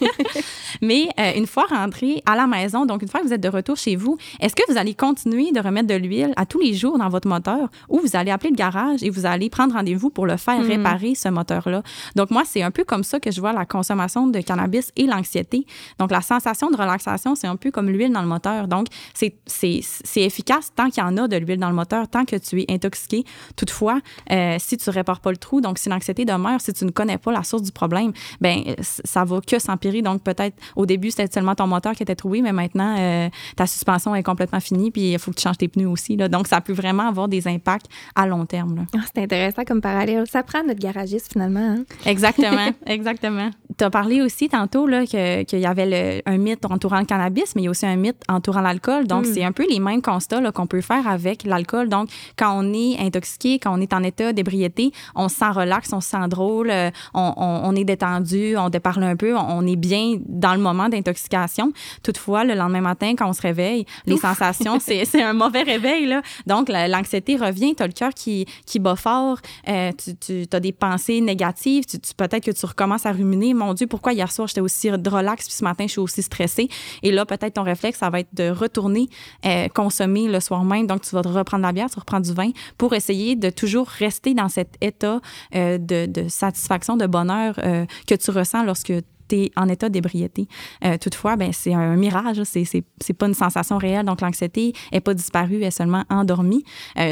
[0.82, 3.48] Mais euh, une fois rentré à la maison, donc une fois que vous êtes de
[3.48, 6.74] retour chez vous, est-ce que vous allez continuer de remettre de l'huile à tous les
[6.74, 10.10] jours dans votre moteur ou vous allez appeler le garage et vous allez prendre rendez-vous
[10.10, 10.66] pour le faire hmm.
[10.66, 11.82] réparer, ce moteur-là?
[12.14, 15.06] Donc, moi, c'est un peu comme ça que je vois la consommation de cannabis et
[15.06, 15.64] l'anxiété.
[15.98, 18.68] Donc, la sensation de relaxation, c'est un peu comme l'huile dans le moteur.
[18.68, 19.80] Donc, c'est
[20.16, 22.66] efficace tant qu'il y en a de l'huile dans le moteur, tant que tu es
[22.68, 23.24] intoxiqué.
[23.56, 24.00] Toutefois,
[24.30, 27.18] euh, si tu répares pas le trou, donc si l'anxiété demeure, si tu ne connais
[27.18, 30.02] pas la source du problème, ben ça va que s'empirer.
[30.02, 33.66] Donc, peut-être au début, c'était seulement ton moteur qui était trouvé, mais maintenant, euh, ta
[33.66, 36.16] suspension est complètement finie, puis il faut que tu changes tes pneus aussi.
[36.16, 36.28] Là.
[36.28, 38.86] Donc, ça peut vraiment avoir des impacts à long terme.
[38.94, 40.24] Ah, c'est intéressant comme parallèle.
[40.26, 41.76] Ça prend notre garagiste, finalement.
[41.78, 41.84] Hein?
[42.06, 43.50] Exactement, exactement.
[43.76, 47.64] Tu as parlé aussi tantôt qu'il y avait un mythe entourant le cannabis, mais il
[47.64, 49.06] y a aussi un mythe entourant l'alcool.
[49.06, 49.34] Donc, hmm.
[49.34, 51.88] c'est un peu les mêmes constats qu'on peut faire avec l'alcool.
[51.88, 55.92] Donc, quand on est intoxiqué, quand on est en état d'ébriété, on se sent relax,
[55.92, 60.16] on se sent drôle, euh, on, est détendu, on déparle un peu, on, est bien
[60.26, 61.72] dans le moment d'intoxication.
[62.02, 66.06] Toutefois, le lendemain matin, quand on se réveille, les sensations, c'est un mauvais réveil.
[66.06, 66.22] Là.
[66.46, 70.72] Donc, l'anxiété revient, tu as le cœur qui, qui bat fort, euh, tu, as des
[70.72, 74.60] pensées négatives, tu, peut-être que tu recommences à ruminer, mon Dieu, pourquoi hier soir j'étais
[74.60, 76.68] aussi relax, puis ce matin je suis aussi stressée?
[77.02, 79.08] Et là, peut-être ton réflexe, ça va être de retourner
[79.46, 80.86] euh, consommer le soir même.
[80.86, 84.34] Donc, tu vas reprendre la bière, tu reprends du vin pour essayer de toujours rester
[84.34, 85.20] dans cet état
[85.54, 88.92] euh, de, satisfaction, de bonheur euh, que tu ressens lorsque
[89.28, 90.48] tu es en état d'ébriété.
[90.84, 94.04] Euh, toutefois, ben, c'est un mirage, c'est, c'est, pas une sensation réelle.
[94.04, 96.64] Donc, l'anxiété n'est pas disparue, elle est seulement endormie.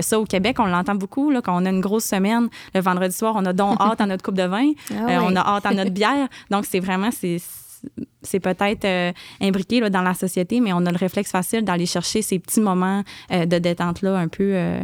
[0.03, 1.31] ça, au Québec, on l'entend beaucoup.
[1.31, 4.07] Là, quand on a une grosse semaine, le vendredi soir, on a donc hâte à
[4.07, 6.29] notre coupe de vin, ah on a hâte à notre bière.
[6.51, 7.39] Donc, c'est vraiment, c'est,
[8.23, 12.21] c'est peut-être imbriqué là, dans la société, mais on a le réflexe facile d'aller chercher
[12.21, 14.81] ces petits moments de détente-là un peu euh,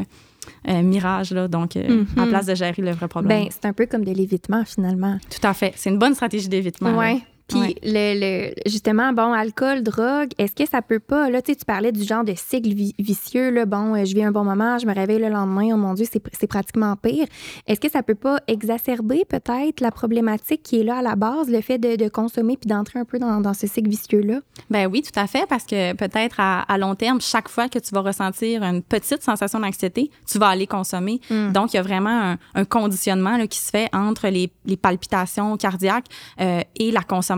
[0.82, 2.28] mirage, là, donc euh, en mhm.
[2.28, 3.44] place de gérer le vrai problème.
[3.44, 5.18] Ben, c'est un peu comme de l'évitement, finalement.
[5.30, 5.72] Tout à fait.
[5.76, 6.96] C'est une bonne stratégie d'évitement.
[6.98, 7.22] Oui.
[7.48, 11.64] Puis le, justement, bon, alcool, drogue, est-ce que ça peut pas, là, tu sais, tu
[11.64, 14.86] parlais du genre de cycle vicieux, là, bon, euh, je vis un bon moment, je
[14.86, 17.26] me réveille le lendemain, oh mon Dieu, c'est pratiquement pire.
[17.66, 21.48] Est-ce que ça peut pas exacerber peut-être la problématique qui est là à la base,
[21.48, 24.40] le fait de, consommer puis d'entrer un peu dans, dans ce cycle vicieux-là?
[24.68, 27.94] Ben oui, tout à fait, parce que peut-être à, long terme, chaque fois que tu
[27.94, 31.20] vas ressentir une petite sensation d'anxiété, tu vas aller consommer.
[31.30, 31.52] Hmm.
[31.52, 35.56] Donc, il y a vraiment un, conditionnement là, qui se fait entre les, les palpitations
[35.56, 36.06] cardiaques
[36.40, 37.37] euh, et la consommation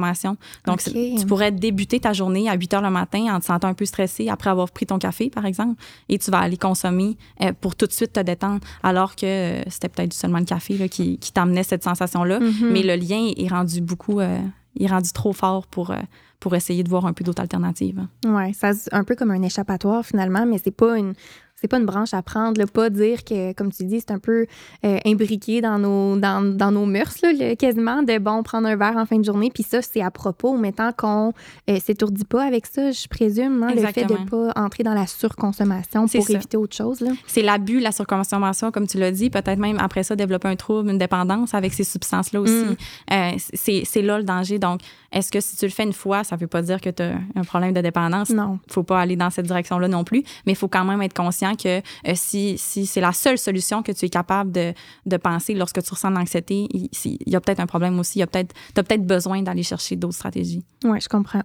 [0.66, 3.74] Donc, tu pourrais débuter ta journée à 8 heures le matin en te sentant un
[3.74, 7.52] peu stressé après avoir pris ton café, par exemple, et tu vas aller consommer euh,
[7.60, 10.88] pour tout de suite te détendre, alors que euh, c'était peut-être seulement le café là,
[10.88, 12.40] qui, qui t'amenait cette sensation-là.
[12.40, 12.70] Mm-hmm.
[12.70, 14.38] Mais le lien est rendu beaucoup, euh,
[14.78, 15.94] est rendu trop fort pour
[16.40, 18.06] pour essayer de voir un peu d'autres alternatives.
[18.24, 21.12] Oui, ça un peu comme un échappatoire finalement, mais c'est pas une
[21.60, 24.18] c'est pas une branche à prendre, le pas dire que, comme tu dis, c'est un
[24.18, 24.46] peu
[24.84, 28.96] euh, imbriqué dans nos, dans, dans nos mœurs, là, quasiment, de bon, prendre un verre
[28.96, 29.50] en fin de journée.
[29.52, 31.32] Puis ça, c'est à propos, mais tant qu'on
[31.68, 35.06] euh, s'étourdit pas avec ça, je présume, hein, le fait de pas entrer dans la
[35.06, 37.04] surconsommation pour éviter autre chose.
[37.26, 40.90] C'est l'abus, la surconsommation, comme tu l'as dit, peut-être même après ça, développer un trouble,
[40.90, 42.52] une dépendance avec ces substances-là aussi.
[42.52, 42.76] Mm.
[43.12, 44.58] Euh, c'est là le danger.
[44.58, 44.80] Donc,
[45.12, 47.18] est-ce que si tu le fais une fois, ça veut pas dire que tu as
[47.34, 48.30] un problème de dépendance?
[48.30, 48.60] Non.
[48.68, 51.56] faut pas aller dans cette direction-là non plus, mais il faut quand même être conscient
[51.56, 54.72] que euh, si, si c'est la seule solution que tu es capable de,
[55.06, 58.18] de penser lorsque tu ressens de l'anxiété, il, il, y a peut-être un problème aussi.
[58.18, 60.64] Il y a peut-être, tu as peut-être besoin d'aller chercher d'autres stratégies.
[60.84, 61.42] Oui, je comprends.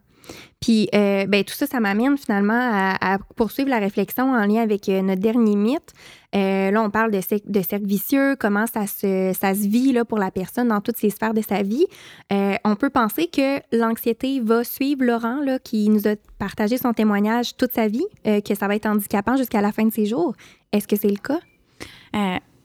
[0.65, 2.59] Puis, euh, ben, tout ça, ça m'amène finalement
[2.99, 5.93] à, poursuivre la réflexion en lien avec euh, notre dernier mythe.
[6.35, 10.05] Euh, là, on parle de, de cercle vicieux, comment ça se, ça se vit là,
[10.05, 11.85] pour la personne dans toutes ses sphères de sa vie.
[12.31, 17.55] on peut penser que l'anxiété va suivre Laurent, là, qui nous a partagé son témoignage
[17.57, 20.33] toute sa vie, que ça va être handicapant jusqu'à la fin de ses jours.
[20.73, 21.39] Est-ce que c'est le cas?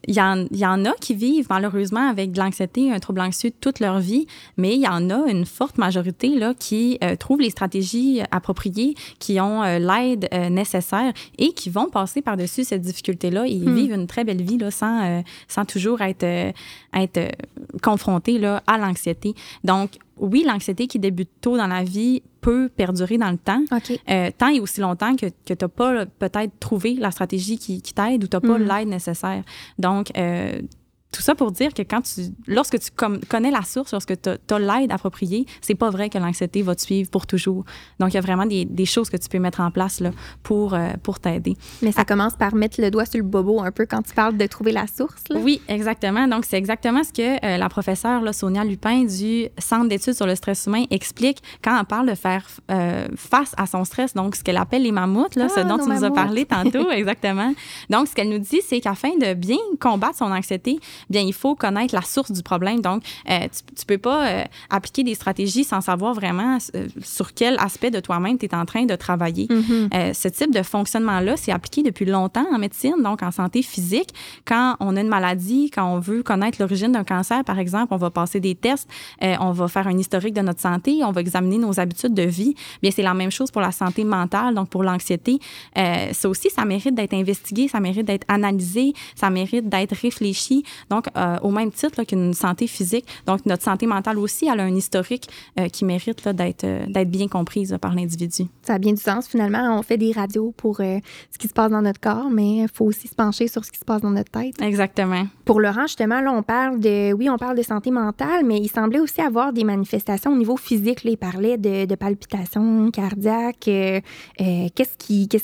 [0.07, 3.51] Il y, en, y, en, a qui vivent malheureusement avec de l'anxiété, un trouble anxieux
[3.61, 4.25] toute leur vie,
[4.57, 8.95] mais il y en a une forte majorité là, qui euh, trouvent les stratégies appropriées,
[9.19, 13.75] qui ont euh, l'aide euh, nécessaire et qui vont passer par-dessus cette difficulté-là et hmm.
[13.75, 16.53] vivent une très belle vie là, sans, sans toujours être,
[16.93, 17.31] être
[17.81, 19.35] confrontés là, à l'anxiété.
[19.63, 23.63] Donc, oui, l'anxiété qui débute tôt dans la vie peut perdurer dans le temps,
[24.09, 27.81] euh, tant et aussi longtemps que, que tu n'as pas peut-être trouvé la stratégie qui,
[27.81, 28.67] qui t'aide ou tu n'as pas mm.
[28.67, 29.43] l'aide nécessaire.
[29.77, 30.59] Donc, euh,
[31.11, 32.89] tout ça pour dire que quand tu, lorsque tu
[33.27, 36.81] connais la source, lorsque tu as, l'aide appropriée, c'est pas vrai que l'anxiété va te
[36.81, 37.65] suivre pour toujours.
[37.99, 40.11] Donc, il y a vraiment des, des choses que tu peux mettre en place là,
[40.41, 41.57] pour, euh, pour t'aider.
[41.81, 44.37] Mais ça commence par mettre le doigt sur le bobo un peu quand tu parles
[44.37, 45.23] de trouver la source.
[45.29, 45.39] Là.
[45.39, 46.27] Oui, exactement.
[46.27, 50.27] Donc, c'est exactement ce que euh, la professeure là, Sonia Lupin du Centre d'études sur
[50.27, 54.13] le stress humain explique quand elle parle de faire euh, face à son stress.
[54.13, 56.89] Donc, ce qu'elle appelle les mammouths, là, ce ah, dont tu nous as parlé tantôt,
[56.91, 57.53] exactement.
[57.89, 61.55] Donc, ce qu'elle nous dit, c'est qu'afin de bien combattre son anxiété, bien, il faut
[61.55, 62.81] connaître la source du problème.
[62.81, 67.33] Donc, euh, tu, tu peux pas euh, appliquer des stratégies sans savoir vraiment euh, sur
[67.33, 69.47] quel aspect de toi-même tu es en train de travailler.
[69.47, 70.13] Mm-hmm.
[70.13, 74.09] ce type de fonctionnement-là, c'est appliqué depuis longtemps en médecine, donc en santé physique.
[74.45, 77.97] Quand on a une maladie, quand on veut connaître l'origine d'un cancer, par exemple, on
[77.97, 78.87] va passer des tests,
[79.21, 82.55] on va faire un historique de notre santé, on va examiner nos habitudes de vie.
[82.81, 85.39] Bien, c'est la même chose pour la santé mentale, donc pour l'anxiété.
[85.75, 90.63] ça aussi, ça mérite d'être investigué, ça mérite d'être analysé, ça mérite d'être réfléchi.
[90.91, 93.05] Donc, euh, au même titre qu'une santé physique.
[93.25, 97.09] Donc, notre santé mentale aussi, elle a un historique euh, qui mérite d'être euh, d'être
[97.09, 98.43] bien comprise par l'individu.
[98.61, 99.25] Ça a bien du sens.
[99.29, 102.67] Finalement, on fait des radios pour ce qui se passe dans notre corps, mais il
[102.67, 104.61] faut aussi se pencher sur ce qui se passe dans notre tête.
[104.61, 105.25] Exactement.
[105.45, 108.69] Pour Laurent, justement, là, on parle de, oui, on parle de santé mentale, mais il
[108.69, 111.05] semblait aussi avoir des manifestations au niveau physique.
[111.05, 113.69] Là, il parlait de, palpitations cardiaques.
[114.35, 114.97] qu'est-ce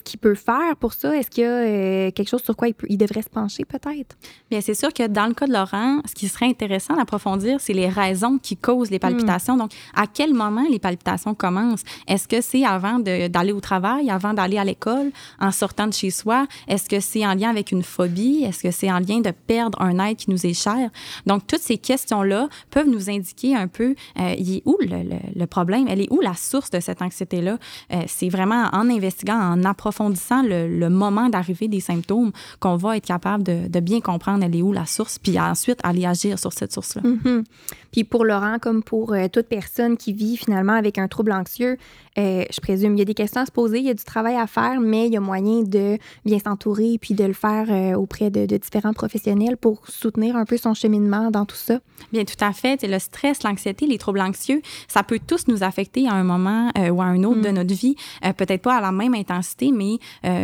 [0.03, 1.15] qu'il peut faire pour ça?
[1.15, 4.17] Est-ce qu'il y a quelque chose sur quoi il, il devrait se pencher, peut-être?
[4.49, 7.73] Bien, c'est sûr que dans le cas de Laurent, ce qui serait intéressant d'approfondir, c'est
[7.73, 9.55] les raisons qui causent les palpitations.
[9.55, 9.59] Hmm.
[9.59, 11.83] Donc, à quel moment les palpitations commencent?
[12.07, 16.09] Est-ce que c'est avant d'aller au travail, avant d'aller à l'école, en sortant de chez
[16.09, 16.47] soi?
[16.67, 18.43] Est-ce que c'est en lien avec une phobie?
[18.43, 20.89] Est-ce que c'est en lien de perdre un être qui nous est cher?
[21.25, 25.03] Donc, toutes ces questions-là peuvent nous indiquer un peu, euh, il est où le,
[25.35, 25.85] le, problème?
[25.89, 27.57] Elle est où la source de cette anxiété-là?
[27.93, 32.97] Euh, c'est vraiment en investiguant, en approfondissant le, le moment d'arrivée des symptômes qu'on va
[32.97, 35.19] être capable de, de, bien comprendre elle est où la source.
[35.27, 37.01] Puis ensuite aller agir sur cette source-là.
[37.01, 37.43] Mm-hmm.
[37.91, 41.77] Puis pour Laurent, comme pour euh, toute personne qui vit finalement avec un trouble anxieux,
[42.17, 44.03] euh, je présume il y a des questions à se poser, il y a du
[44.03, 47.67] travail à faire, mais il y a moyen de bien s'entourer puis de le faire
[47.69, 51.79] euh, auprès de, différents professionnels pour soutenir un peu son cheminement dans tout ça.
[52.13, 52.81] Bien, tout à fait.
[52.83, 57.01] le stress, l'anxiété, les troubles anxieux, ça peut tous nous affecter à un moment ou
[57.01, 57.53] à un autre de mm.
[57.53, 57.95] notre vie.
[58.37, 59.97] Peut-être pas à la même intensité, mais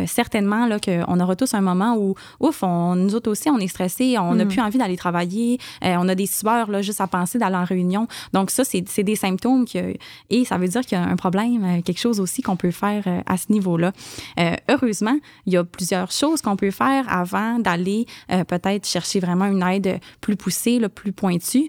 [0.06, 3.68] certainement là qu'on aura tous un moment où, ouf, on, nous autres aussi, on est
[3.68, 4.48] stressé, on n'a mm.
[4.48, 8.06] plus envie d'aller travailler, on a des sueurs là, juste à penser d'aller en réunion.
[8.32, 9.94] Donc ça, c'est des symptômes que,
[10.30, 12.70] et ça veut dire qu'il y a un problème, euh, quelque chose aussi qu'on peut
[12.70, 13.92] faire euh, à ce niveau-là.
[14.38, 18.06] Euh, heureusement, il y a plusieurs choses qu'on peut faire avant d'aller
[18.48, 21.68] peut-être chercher vraiment une aide plus poussée, là, plus pointue.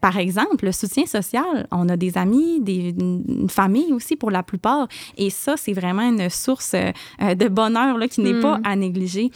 [0.00, 1.66] par exemple, le soutien social.
[1.70, 4.88] On a des amis, des, une famille aussi pour la plupart.
[5.16, 8.64] Et ça, c'est vraiment une source de bonheur là, qui n'est pas hmm.
[8.64, 9.30] à négliger.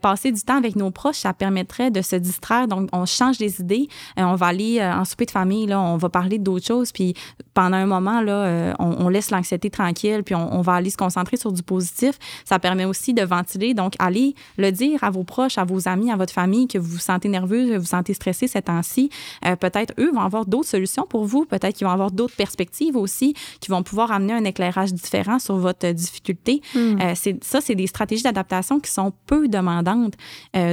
[0.00, 2.68] passer du temps avec nos proches, ça permettrait de se distraire.
[2.68, 3.88] Donc, on change des idées.
[4.16, 6.92] on va aller en souper de famille, là, on va parler d'autres choses.
[6.92, 7.14] Puis
[7.56, 11.38] pendant un moment, là, euh, on, laisse l'anxiété tranquille, puis on, va aller se concentrer
[11.38, 12.18] sur du positif.
[12.44, 13.72] Ça permet aussi de ventiler.
[13.72, 16.90] Donc, allez le dire à vos proches, à vos amis, à votre famille que vous
[16.90, 19.08] vous sentez nerveux, que vous vous sentez stressé ces temps-ci.
[19.46, 21.46] Euh, peut-être eux vont avoir d'autres solutions pour vous.
[21.46, 25.56] Peut-être qu'ils vont avoir d'autres perspectives aussi qui vont pouvoir amener un éclairage différent sur
[25.56, 26.60] votre difficulté.
[26.74, 27.00] Hmm.
[27.00, 30.12] Euh, c'est, ça, c'est des stratégies d'adaptation qui sont peu demandantes.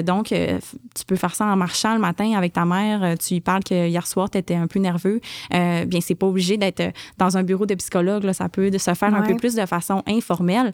[0.03, 3.17] donc, tu peux faire ça en marchant le matin avec ta mère.
[3.19, 5.21] Tu lui parles que hier soir, tu étais un peu nerveux.
[5.49, 8.93] bien, c'est pas obligé d'être euh, dans un bureau de psychologue, là, ça peut se
[8.93, 10.73] faire un peu plus de façon informelle.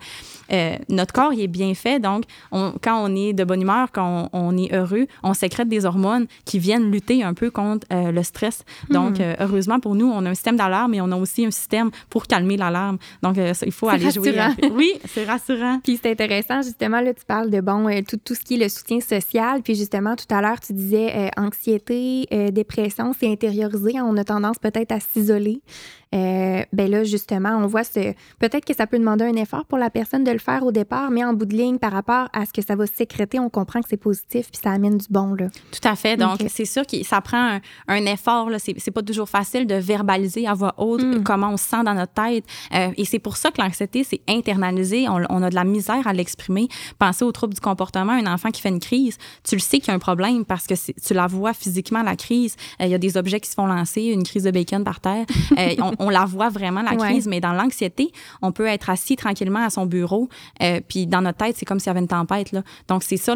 [0.51, 1.99] Euh, notre corps, il est bien fait.
[1.99, 6.27] Donc, quand on est de bonne humeur, quand on, est heureux, on sécrète des hormones
[6.45, 8.63] qui viennent lutter un peu contre euh, le stress.
[8.89, 9.35] Donc, hmm.
[9.39, 12.27] heureusement pour nous, on a un système d'alarme et on a aussi un système pour
[12.27, 12.97] calmer l'alarme.
[13.21, 14.35] Donc, il faut aller jouer.
[14.71, 15.79] Oui, c'est rassurant.
[15.83, 18.69] Puis c'est intéressant, justement, là, tu parles de, bon, tout, tout ce qui est le
[18.69, 19.62] soutien social.
[19.62, 23.99] Puis justement, tout à l'heure, tu disais anxiété, dépression, c'est intériorisé.
[24.01, 25.62] On a tendance peut-être à s'isoler.
[26.15, 28.13] Euh, ben là, justement, on voit ce.
[28.39, 31.12] Peut-être que ça peut demander un effort pour la personne de le faire au départ,
[31.12, 33.82] mais en bout de ligne, par rapport à ce que ça va sécréter, on comprend
[33.82, 35.34] que c'est positif puis ça amène du bon.
[35.36, 35.47] Là.
[35.71, 36.17] Tout à fait.
[36.17, 38.49] Donc, c'est sûr que ça prend un, effort.
[38.58, 41.23] C'est pas toujours facile de verbaliser à voix haute hmm.
[41.23, 42.43] comment on se sent dans notre tête.
[42.73, 45.08] Euh, et c'est pour ça que l'anxiété, c'est internalisé.
[45.08, 46.67] On, on, a de la misère à l'exprimer.
[46.97, 48.13] Pensez aux troubles du comportement.
[48.13, 50.65] Un enfant qui fait une crise, tu le sais qu'il y a un problème parce
[50.65, 52.56] que tu la vois physiquement, la crise.
[52.82, 54.99] Euh, il y a des objets qui se font lancer, une crise de bacon par
[54.99, 55.25] terre.
[55.82, 58.12] On, on la voit vraiment, la crise, mais dans l'anxiété,
[58.42, 60.30] on peut être assis tranquillement à son bureau,
[60.62, 62.52] euh, puis dans notre tête, c'est comme s'il y avait une tempête.
[62.52, 62.63] Là.
[62.88, 63.36] Donc, c'est ça,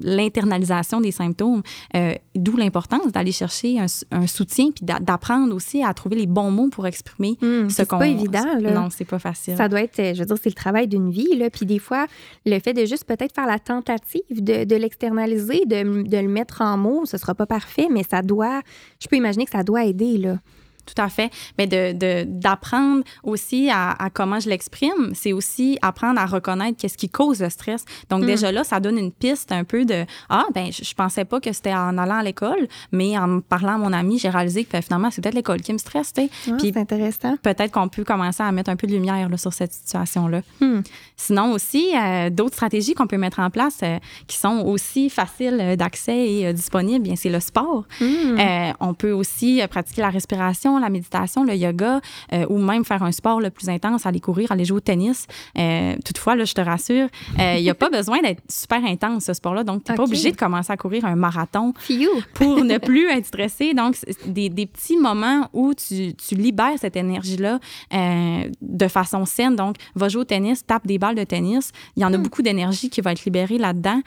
[0.00, 1.62] l'internalisation des symptômes,
[1.96, 6.68] euh, d'où l'importance d'aller chercher un, soutien, puis d'apprendre aussi à trouver les bons mots
[6.68, 7.98] pour exprimer mmh, ce qu'on...
[7.98, 8.58] C'est pas évident.
[8.60, 8.70] Là.
[8.72, 9.56] Non, c'est pas facile.
[9.56, 12.06] Ça doit être, je veux dire, c'est le travail d'une vie, là, puis des fois,
[12.46, 16.62] le fait de juste peut-être faire la tentative de, de l'externaliser, de, de, le mettre
[16.62, 18.62] en mots, ce sera pas parfait, mais ça doit,
[19.00, 20.38] je peux imaginer que ça doit aider, là.
[20.86, 21.30] Tout à fait.
[21.58, 27.08] Mais de, d'apprendre aussi à, comment je l'exprime, c'est aussi apprendre à reconnaître qu'est-ce qui
[27.08, 27.84] cause le stress.
[28.08, 28.26] Donc, mm.
[28.26, 31.52] déjà là, ça donne une piste un peu de Ah, ben, je, pensais pas que
[31.52, 34.82] c'était en allant à l'école, mais en parlant à mon ami, j'ai réalisé que ben,
[34.82, 36.12] finalement, c'est peut-être l'école qui me stresse.
[36.18, 36.22] Ah,
[36.58, 37.36] c'est intéressant.
[37.42, 40.42] Peut-être qu'on peut commencer à mettre un peu de lumière là, sur cette situation-là.
[40.60, 40.80] Mm.
[41.16, 45.58] Sinon, aussi, euh, d'autres stratégies qu'on peut mettre en place euh, qui sont aussi faciles
[45.60, 47.84] euh, d'accès et disponibles, bien, c'est le sport.
[48.00, 48.74] Mm.
[48.80, 52.00] on peut aussi pratiquer la respiration la méditation, le yoga,
[52.32, 55.26] euh, ou même faire un sport le plus intense, aller courir, aller jouer au tennis.
[55.58, 59.24] Euh, toutefois, là, je te rassure, euh, il n'y a pas besoin d'être super intense,
[59.24, 59.64] ce sport-là.
[59.64, 61.72] Donc, tu n'es pas obligé de commencer à courir un marathon
[62.34, 63.74] pour ne plus être stressé.
[63.74, 67.58] Donc, des, des, petits moments où tu, tu libères cette énergie-là
[68.60, 69.56] de façon saine.
[69.56, 71.72] Donc, va jouer au tennis, tape des balles de tennis.
[71.96, 72.22] Il y en a hmm.
[72.22, 74.00] beaucoup d'énergie qui va être libérée là-dedans.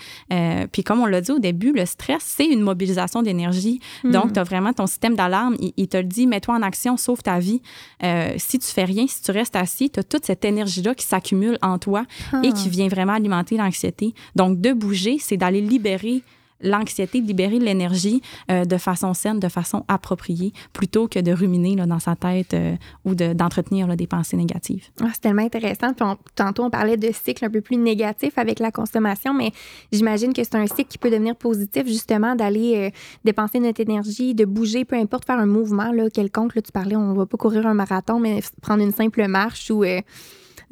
[0.72, 3.80] puis, comme on l'a dit au début, le stress, c'est une mobilisation d'énergie.
[4.04, 4.34] Donc, hmm.
[4.34, 5.56] tu as vraiment ton système d'alarme.
[5.60, 7.62] Il, il, te le dit, mets-toi en action, sauve ta vie.
[8.04, 11.06] Euh, si tu fais rien, si tu restes assis, tu as toute cette énergie-là qui
[11.06, 12.06] s'accumule en toi
[12.44, 12.70] et qui ah.
[12.70, 14.14] vient vraiment alimenter l'anxiété.
[14.36, 16.24] Donc, de bouger, c'est d'aller libérer
[16.64, 21.76] l'anxiété, de libérer l'énergie euh, de façon saine, de façon appropriée, plutôt que de ruminer
[21.76, 24.86] là, dans sa tête euh, ou d'entretenir des pensées négatives.
[25.02, 25.94] Ah, c'est tellement intéressant.
[26.36, 29.52] tantôt, on parlait de cycle un peu plus négatif avec la consommation, mais
[29.92, 32.90] j'imagine que c'est un cycle qui peut devenir positif, justement, d'aller euh,
[33.24, 36.56] dépenser notre énergie, de bouger, peu importe, faire un mouvement là, quelconque.
[36.56, 39.70] Là, tu parlais, on ne va pas courir un marathon, mais prendre une simple marche
[39.70, 39.84] ou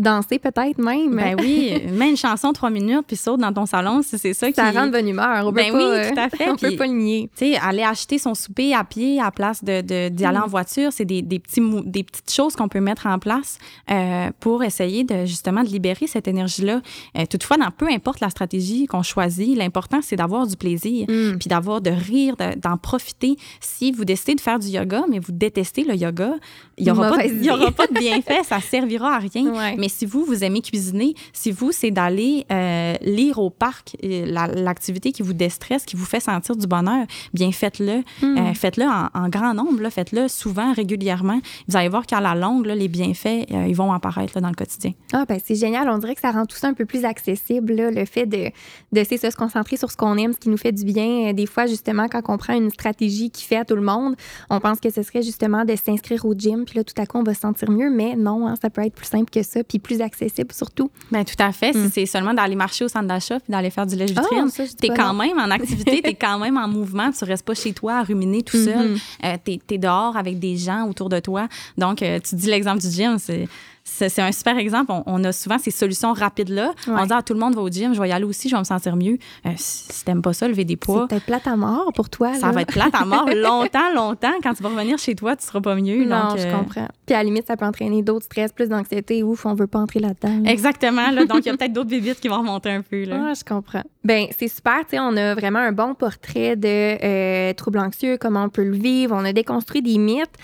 [0.01, 1.15] danser peut-être même.
[1.15, 4.55] Ben oui, mets une chanson trois minutes puis saute dans ton salon, c'est ça qui...
[4.55, 5.47] Ça rend de bonne humeur.
[5.47, 6.49] On ben peut oui, tout à fait.
[6.49, 7.29] on peut pas le nier.
[7.35, 10.49] Tu sais, aller acheter son souper à pied à place de, d'y aller en mm.
[10.49, 13.57] voiture, c'est des, des, petits, des petites choses qu'on peut mettre en place
[13.89, 16.81] euh, pour essayer de justement de libérer cette énergie-là.
[17.17, 21.37] Euh, toutefois, dans peu importe la stratégie qu'on choisit, l'important, c'est d'avoir du plaisir, mm.
[21.37, 23.37] puis d'avoir de rire, d'en profiter.
[23.59, 26.33] Si vous décidez de faire du yoga, mais vous détestez le yoga,
[26.77, 29.75] il n'y aura, pas, y aura pas de bienfait, ça servira à rien.
[29.77, 35.12] Mais si vous, vous aimez cuisiner, si vous, c'est d'aller euh, lire au parc l'activité
[35.12, 38.04] qui vous déstresse, qui vous fait sentir du bonheur, bien faites-le.
[38.21, 38.38] Hmm.
[38.38, 41.39] Euh, faites-le en, grand nombre, faites-le souvent, régulièrement.
[41.67, 44.93] Vous allez voir qu'à la longue, les bienfaits, euh, ils vont apparaître dans le quotidien.
[45.13, 45.89] Ah, ben c'est génial.
[45.89, 48.49] On dirait que ça rend tout ça un peu plus accessible, le fait de,
[48.91, 51.34] de, se concentrer sur ce qu'on aime, ce qui nous fait du bien.
[51.34, 54.15] Des fois, justement, quand on prend une stratégie qui fait à tout le monde,
[54.49, 57.17] on pense que ce serait justement de s'inscrire au gym, puis là, tout à coup,
[57.17, 57.89] on va se sentir mieux.
[57.89, 60.91] Mais non, hein, ça peut être plus simple que ça, puis plus accessible surtout.
[61.12, 61.73] Bien, tout à fait.
[61.73, 61.91] Si hmm.
[61.93, 64.89] c'est seulement d'aller marcher au centre d'achat puis d'aller faire du lèche-vitrine, oh, tu es
[64.89, 67.12] quand même en activité, tu es quand même en mouvement.
[67.12, 68.95] Tu restes pas chez toi à ruminer tout seul.
[68.95, 69.25] Mm-hmm.
[69.25, 71.47] Euh, tu es, dehors avec des gens autour de toi.
[71.77, 73.47] Donc, euh, tu dis l'exemple du gym, c'est
[73.84, 74.91] c'est un super exemple.
[75.06, 76.74] On, a souvent ces solutions rapides-là.
[76.88, 78.56] On dit, ah, tout le monde va au gym, je vais y aller aussi, je
[78.56, 79.17] vais me sentir mieux.
[79.46, 81.02] Euh, si t'aimes pas ça, lever des poids.
[81.02, 82.34] C'est peut-être plate à mort pour toi.
[82.34, 84.34] Ça va être plate à mort longtemps, longtemps.
[84.44, 86.06] Quand tu vas revenir chez toi, tu seras pas mieux.
[86.06, 86.88] Non, je euh, comprends.
[87.06, 89.24] Puis à la limite, ça peut entraîner d'autres stress, plus d'anxiété.
[89.24, 90.44] Ouf, on veut pas entrer là-dedans.
[90.46, 91.12] Exactement.
[91.26, 93.04] donc, il y a peut-être d'autres bébites qui vont remonter un peu.
[93.04, 93.28] Là.
[93.30, 93.84] Ah, je comprends.
[94.04, 94.84] Ben c'est super.
[94.94, 99.15] On a vraiment un bon portrait de euh, troubles anxieux, comment on peut le vivre.
[99.15, 100.38] On a déconstruit des mythes.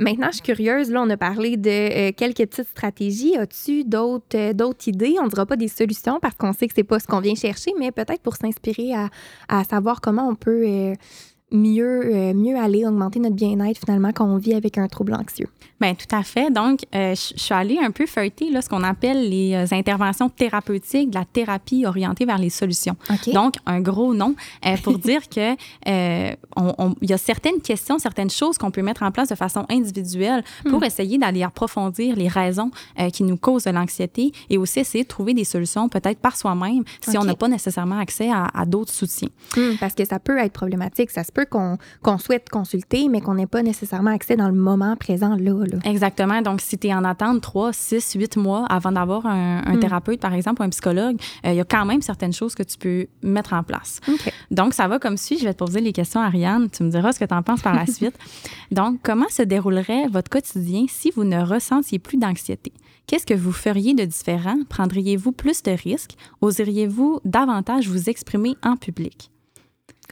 [0.00, 0.90] maintenant, je suis curieuse.
[0.90, 3.36] Là, on a parlé de quelques petites stratégies.
[3.36, 5.16] As-tu d'autres, d'autres idées?
[5.20, 7.34] On ne dira pas des solutions parce qu'on sait que c'est pas ce qu'on vient
[7.34, 9.08] chercher, mais peut-être pour s'inspirer à,
[9.48, 10.94] à, savoir comment on peut euh,
[11.52, 15.48] mieux, euh, mieux aller augmenter notre bien-être finalement quand on vit avec un trouble anxieux.
[15.80, 16.50] Bien, tout à fait.
[16.50, 20.28] Donc, euh, je suis allée un peu feuilleter là, ce qu'on appelle les euh, interventions
[20.28, 22.96] thérapeutiques, de la thérapie orientée vers les solutions.
[23.32, 24.34] Donc, un gros nom
[24.82, 25.54] pour dire que
[27.02, 30.44] il y a certaines questions, certaines choses qu'on peut mettre en place de façon individuelle
[30.68, 30.84] pour hmm.
[30.84, 32.70] essayer d'aller approfondir les raisons
[33.12, 36.84] qui nous causent de l'anxiété et aussi essayer de trouver des solutions peut-être par soi-même
[37.00, 39.28] si on n'a pas nécessairement accès à, d'autres soutiens.
[39.56, 43.34] Hmm, parce que ça peut être problématique, ça se peut qu'on souhaite consulter, mais qu'on
[43.34, 45.78] n'ait pas nécessairement accès dans le moment présent là.
[45.84, 46.40] Exactement.
[46.42, 49.80] Donc, si tu es en attente 3, 6, 8 mois avant d'avoir un, hmm.
[49.80, 52.62] thérapeute, par exemple, ou un psychologue, euh, il y a quand même certaines choses que
[52.62, 54.00] tu peux mettre en place.
[54.50, 55.38] Donc, ça va comme suit.
[55.38, 56.68] Je vais te poser les questions, Ariane.
[56.70, 58.16] Tu me diras ce que tu en penses par la suite.
[58.70, 62.72] Donc, comment se déroulerait votre quotidien si vous ne ressentiez plus d'anxiété?
[63.06, 64.56] Qu'est-ce que vous feriez de différent?
[64.68, 66.14] Prendriez-vous plus de risques?
[66.40, 69.30] Oseriez-vous davantage vous exprimer en public?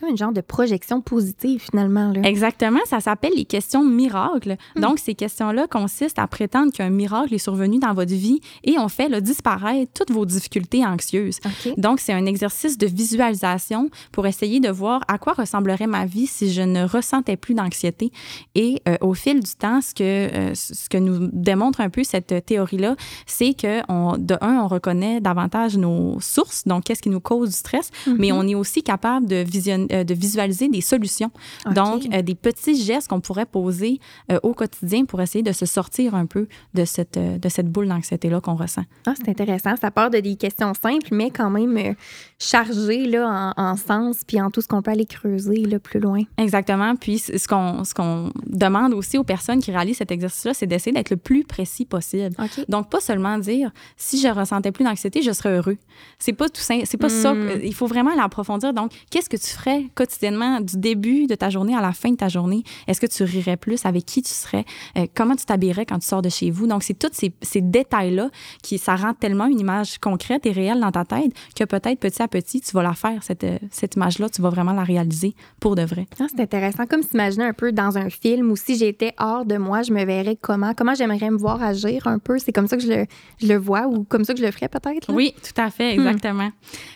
[0.01, 2.13] Comme une genre de projection positive finalement.
[2.13, 2.23] Là.
[2.23, 4.57] Exactement, ça s'appelle les questions miracles.
[4.77, 4.81] Hmm.
[4.81, 8.89] Donc, ces questions-là consistent à prétendre qu'un miracle est survenu dans votre vie et on
[8.89, 11.39] fait le disparaître toutes vos difficultés anxieuses.
[11.77, 16.27] Donc, c'est un exercice de visualisation pour essayer de voir à quoi ressemblerait ma vie
[16.27, 18.11] si je ne ressentais plus d'anxiété.
[18.55, 22.05] Et euh, au fil du temps, ce que, euh, ce que nous démontre un peu
[22.05, 22.97] cette théorie-là,
[23.27, 27.51] c'est que on, de un, on reconnaît davantage nos sources, donc qu'est-ce qui nous cause
[27.51, 28.39] du stress, mais mhm.
[28.39, 31.31] on est aussi capable de visionner de visualiser des solutions.
[31.75, 35.67] Donc, euh, des petits gestes qu'on pourrait poser euh, au quotidien pour essayer de se
[35.67, 38.85] sortir un peu de cette, de cette boule d'anxiété-là qu'on ressent.
[39.07, 39.75] Ah, c'est intéressant.
[39.77, 41.95] Ça part de des questions simples, mais quand même
[42.39, 46.21] chargées là, en, sens, puis en tout ce qu'on peut aller creuser là, plus loin.
[46.37, 46.95] Exactement.
[46.97, 50.93] Puis, ce qu'on, ce qu'on demande aussi aux personnes qui réalisent cet exercice-là, c'est d'essayer
[50.93, 52.35] d'être le plus précis possible.
[52.69, 55.79] Donc, pas seulement dire si je ressentais plus d'anxiété, je serais heureux.
[56.19, 57.35] C'est pas tout c'est pas ça.
[57.35, 57.61] Hmm.
[57.63, 58.73] Il faut vraiment l'approfondir.
[58.73, 62.17] Donc, qu'est-ce que tu ferais quotidiennement du début de ta journée à la fin de
[62.17, 62.63] ta journée?
[62.87, 63.85] Est-ce que tu rirais plus?
[63.87, 64.65] Avec qui tu serais?
[64.97, 66.67] Euh, comment tu t'habillerais quand tu sors de chez vous?
[66.67, 68.31] Donc, c'est tous ces, ces détails-là
[68.63, 72.23] qui, ça rend tellement une image concrète et réelle dans ta tête que peut-être petit
[72.23, 75.35] à petit, tu vas la faire, cette, euh, cette image-là, tu vas vraiment la réaliser
[75.61, 76.07] pour de vrai.
[76.19, 76.87] Ah, c'est intéressant.
[76.87, 80.05] Comme s'imaginer un peu dans un film ou si j'étais hors de moi, je me
[80.05, 80.75] verrais comment?
[80.75, 82.39] Comment j'aimerais me voir agir un peu?
[82.39, 83.07] C'est comme ça que je le,
[83.41, 85.13] je le vois ou comme ça que je le ferais peut-être?
[85.13, 86.01] Oui, tout à fait, hmm.
[86.01, 86.51] exactement.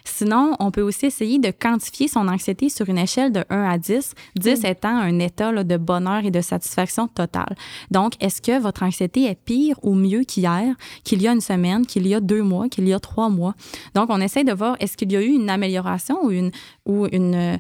[0.05, 3.79] Sinon, on peut aussi essayer de quantifier son anxiété sur une échelle de 1 à
[3.79, 4.67] 10, 10 mm.
[4.67, 7.55] étant un état de bonheur et de satisfaction totale.
[7.91, 11.87] Donc, est-ce que votre anxiété est pire ou mieux qu'hier, qu'il y a une semaine,
[11.87, 13.55] qu'il y a deux mois, qu'il y a trois mois?
[13.95, 16.51] Donc, on essaie de voir est-ce qu'il y a eu une amélioration ou une,
[16.87, 17.59] ou une,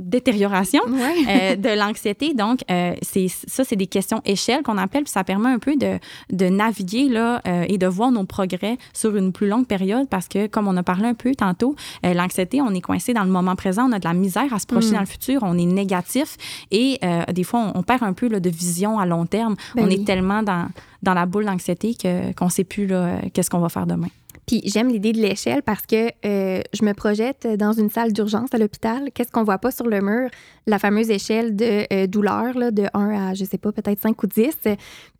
[0.00, 2.34] détérioration euh, de l'anxiété.
[2.34, 5.76] Donc, euh, c'est ça, c'est des questions échelles qu'on appelle, puis ça permet un peu
[5.76, 5.98] de,
[6.30, 10.28] de naviguer là, euh, et de voir nos progrès sur une plus longue période parce
[10.28, 13.56] que, comme on a parlé un peu tantôt, l'anxiété, on est coincé dans le moment
[13.56, 14.94] présent, on a de la misère à se projeter mm.
[14.94, 16.36] dans le futur, on est négatif
[16.70, 17.00] et
[17.32, 19.56] des fois, on, perd un peu là, de vision à long terme.
[19.74, 20.68] Ben on est tellement dans,
[21.02, 21.96] dans la boule d'anxiété
[22.36, 22.88] qu'on ne sait plus
[23.32, 24.08] qu'est-ce qu'on va faire demain.
[24.50, 28.52] Puis j'aime l'idée de l'échelle parce que euh, je me projette dans une salle d'urgence
[28.52, 29.10] à l'hôpital.
[29.14, 30.28] Qu'est-ce qu'on voit pas sur le mur?
[30.66, 34.20] La fameuse échelle de euh, douleur, là, de 1 à, je sais pas, peut-être 5
[34.20, 34.50] ou 10.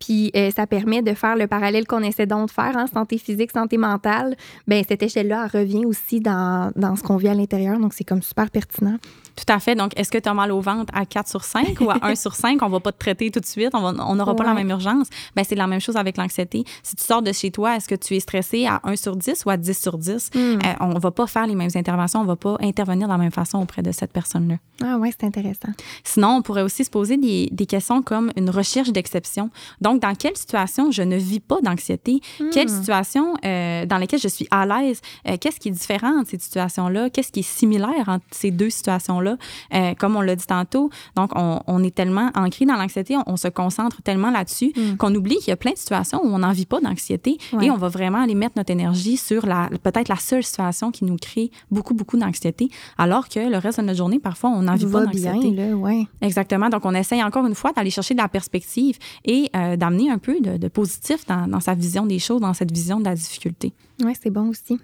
[0.01, 3.17] Puis euh, ça permet de faire le parallèle qu'on essaie donc de faire, hein, santé
[3.17, 4.35] physique, santé mentale.
[4.67, 7.79] Bien, cette échelle-là revient aussi dans, dans ce qu'on vit à l'intérieur.
[7.79, 8.97] Donc, c'est comme super pertinent.
[9.45, 9.75] Tout à fait.
[9.75, 12.15] Donc, est-ce que tu as mal au ventre à 4 sur 5 ou à 1
[12.15, 12.61] sur 5?
[12.61, 13.71] On va pas te traiter tout de suite.
[13.73, 15.07] On n'aura pas la même urgence.
[15.35, 16.63] Ben, c'est la même chose avec l'anxiété.
[16.83, 19.45] Si tu sors de chez toi, est-ce que tu es stressé à 1 sur 10
[19.45, 20.29] ou à 10 sur 10?
[20.33, 20.39] Hmm.
[20.39, 22.21] Euh, on va pas faire les mêmes interventions.
[22.21, 24.57] On va pas intervenir de la même façon auprès de cette personne-là.
[24.83, 25.69] Ah ouais, c'est intéressant.
[26.03, 29.49] Sinon, on pourrait aussi se poser des, des questions comme une recherche d'exception.
[29.79, 32.21] Donc, dans quelle situation je ne vis pas d'anxiété?
[32.51, 32.79] Quelle hmm.
[32.79, 35.01] situation euh, dans laquelle je suis à l'aise?
[35.27, 37.09] Euh, qu'est-ce qui est différent entre ces situations-là?
[37.09, 39.30] Qu'est-ce qui est similaire entre ces deux situations-là?
[39.73, 40.89] Euh, comme on l'a dit tantôt.
[41.15, 44.97] Donc, on, est tellement ancré dans l'anxiété, on, se concentre tellement là-dessus mm.
[44.97, 47.71] qu'on oublie qu'il y a plein de situations où on n'en vit pas d'anxiété et
[47.71, 51.17] on va vraiment aller mettre notre énergie sur la, peut-être la seule situation qui nous
[51.17, 54.85] crée beaucoup, beaucoup d'anxiété, alors que le reste de notre journée, parfois, on n'en vit
[54.85, 55.73] pas d'anxiété.
[55.73, 56.07] Ouais.
[56.21, 56.69] Exactement.
[56.69, 60.17] Donc, on essaye encore une fois d'aller chercher de la perspective et euh, d'amener un
[60.17, 63.73] peu de, positif dans, dans, sa vision des choses, dans cette vision de la difficulté.
[64.03, 64.79] Oui, c'est bon aussi.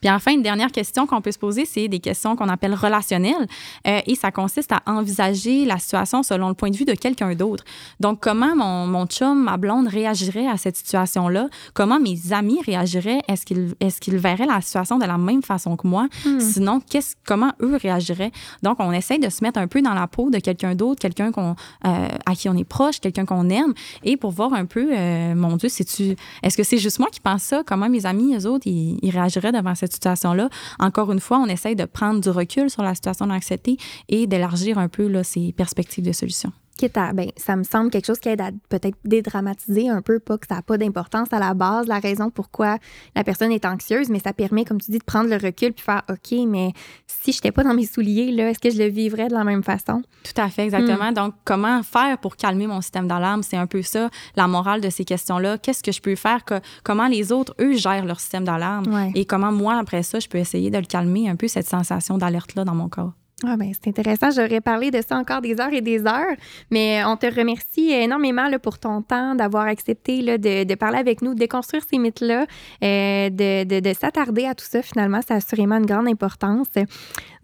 [0.00, 3.46] Puis enfin, une dernière question qu'on peut se poser, c'est des questions qu'on appelle relationnelles
[3.86, 7.34] euh, et ça consiste à envisager la situation selon le point de vue de quelqu'un
[7.34, 7.64] d'autre.
[8.00, 11.48] Donc, comment mon, mon chum, ma blonde réagirait à cette situation-là?
[11.74, 13.20] Comment mes amis réagiraient?
[13.28, 16.08] Est-ce qu'ils est qu'ils verraient la situation de la même façon que moi?
[16.24, 16.40] Hmm.
[16.40, 16.80] Sinon,
[17.24, 18.32] comment eux réagiraient?
[18.62, 21.32] Donc, on essaye de se mettre un peu dans la peau de quelqu'un d'autre, quelqu'un
[21.32, 21.56] qu'on,
[21.86, 23.74] euh, à qui on est proche, quelqu'un qu'on aime
[24.04, 27.42] et pour voir un peu, euh, mon Dieu, est-ce que c'est juste moi qui pense
[27.42, 27.62] ça?
[27.66, 30.48] Comment mes amis, eux autres, ils, ils réagiraient devant cette situation-là.
[30.78, 33.76] Encore une fois, on essaye de prendre du recul sur la situation d'anxiété
[34.08, 37.90] et d'élargir un peu là, ses perspectives de solution quitte à, ben, ça me semble
[37.90, 41.32] quelque chose qui aide à peut-être dédramatiser un peu, pas que ça n'a pas d'importance
[41.32, 42.78] à la base, la raison pourquoi
[43.14, 45.84] la personne est anxieuse, mais ça permet, comme tu dis, de prendre le recul puis
[45.84, 46.72] faire, OK, mais
[47.06, 49.44] si je n'étais pas dans mes souliers, là, est-ce que je le vivrais de la
[49.44, 50.02] même façon?
[50.22, 51.10] Tout à fait, exactement.
[51.10, 51.14] Hmm.
[51.14, 53.42] Donc, comment faire pour calmer mon système d'alarme?
[53.42, 55.58] C'est un peu ça, la morale de ces questions-là.
[55.58, 56.44] Qu'est-ce que je peux faire?
[56.44, 58.84] Que, comment les autres, eux, gèrent leur système d'alarme?
[59.14, 62.18] Et comment moi, après ça, je peux essayer de le calmer un peu, cette sensation
[62.18, 63.12] d'alerte-là dans mon corps?
[63.44, 64.30] Ah ben, c'est intéressant.
[64.30, 66.34] J'aurais parlé de ça encore des heures et des heures,
[66.70, 70.96] mais on te remercie énormément là, pour ton temps, d'avoir accepté là, de, de, parler
[70.96, 72.46] avec nous, de déconstruire ces mythes-là,
[72.82, 74.80] euh, de, de, de s'attarder à tout ça.
[74.80, 76.68] Finalement, ça a assurément une grande importance.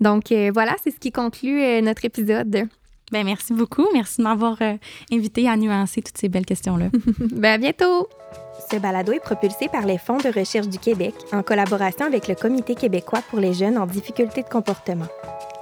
[0.01, 2.69] Donc euh, voilà, c'est ce qui conclut euh, notre épisode.
[3.13, 3.87] Ben merci beaucoup.
[3.93, 4.57] Merci de m'avoir
[5.13, 6.87] invité à nuancer toutes ces belles questions-là.
[7.33, 8.09] ben à bientôt.
[8.71, 12.35] Ce balado est propulsé par les Fonds de recherche du Québec en collaboration avec le
[12.35, 15.09] Comité québécois pour les jeunes en difficulté de comportement.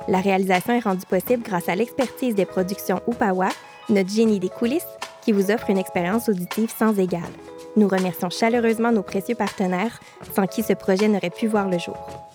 [0.09, 3.49] La réalisation est rendue possible grâce à l'expertise des productions Upawa,
[3.89, 4.87] notre génie des coulisses,
[5.23, 7.23] qui vous offre une expérience auditive sans égale.
[7.77, 10.01] Nous remercions chaleureusement nos précieux partenaires,
[10.35, 12.30] sans qui ce projet n'aurait pu voir le jour.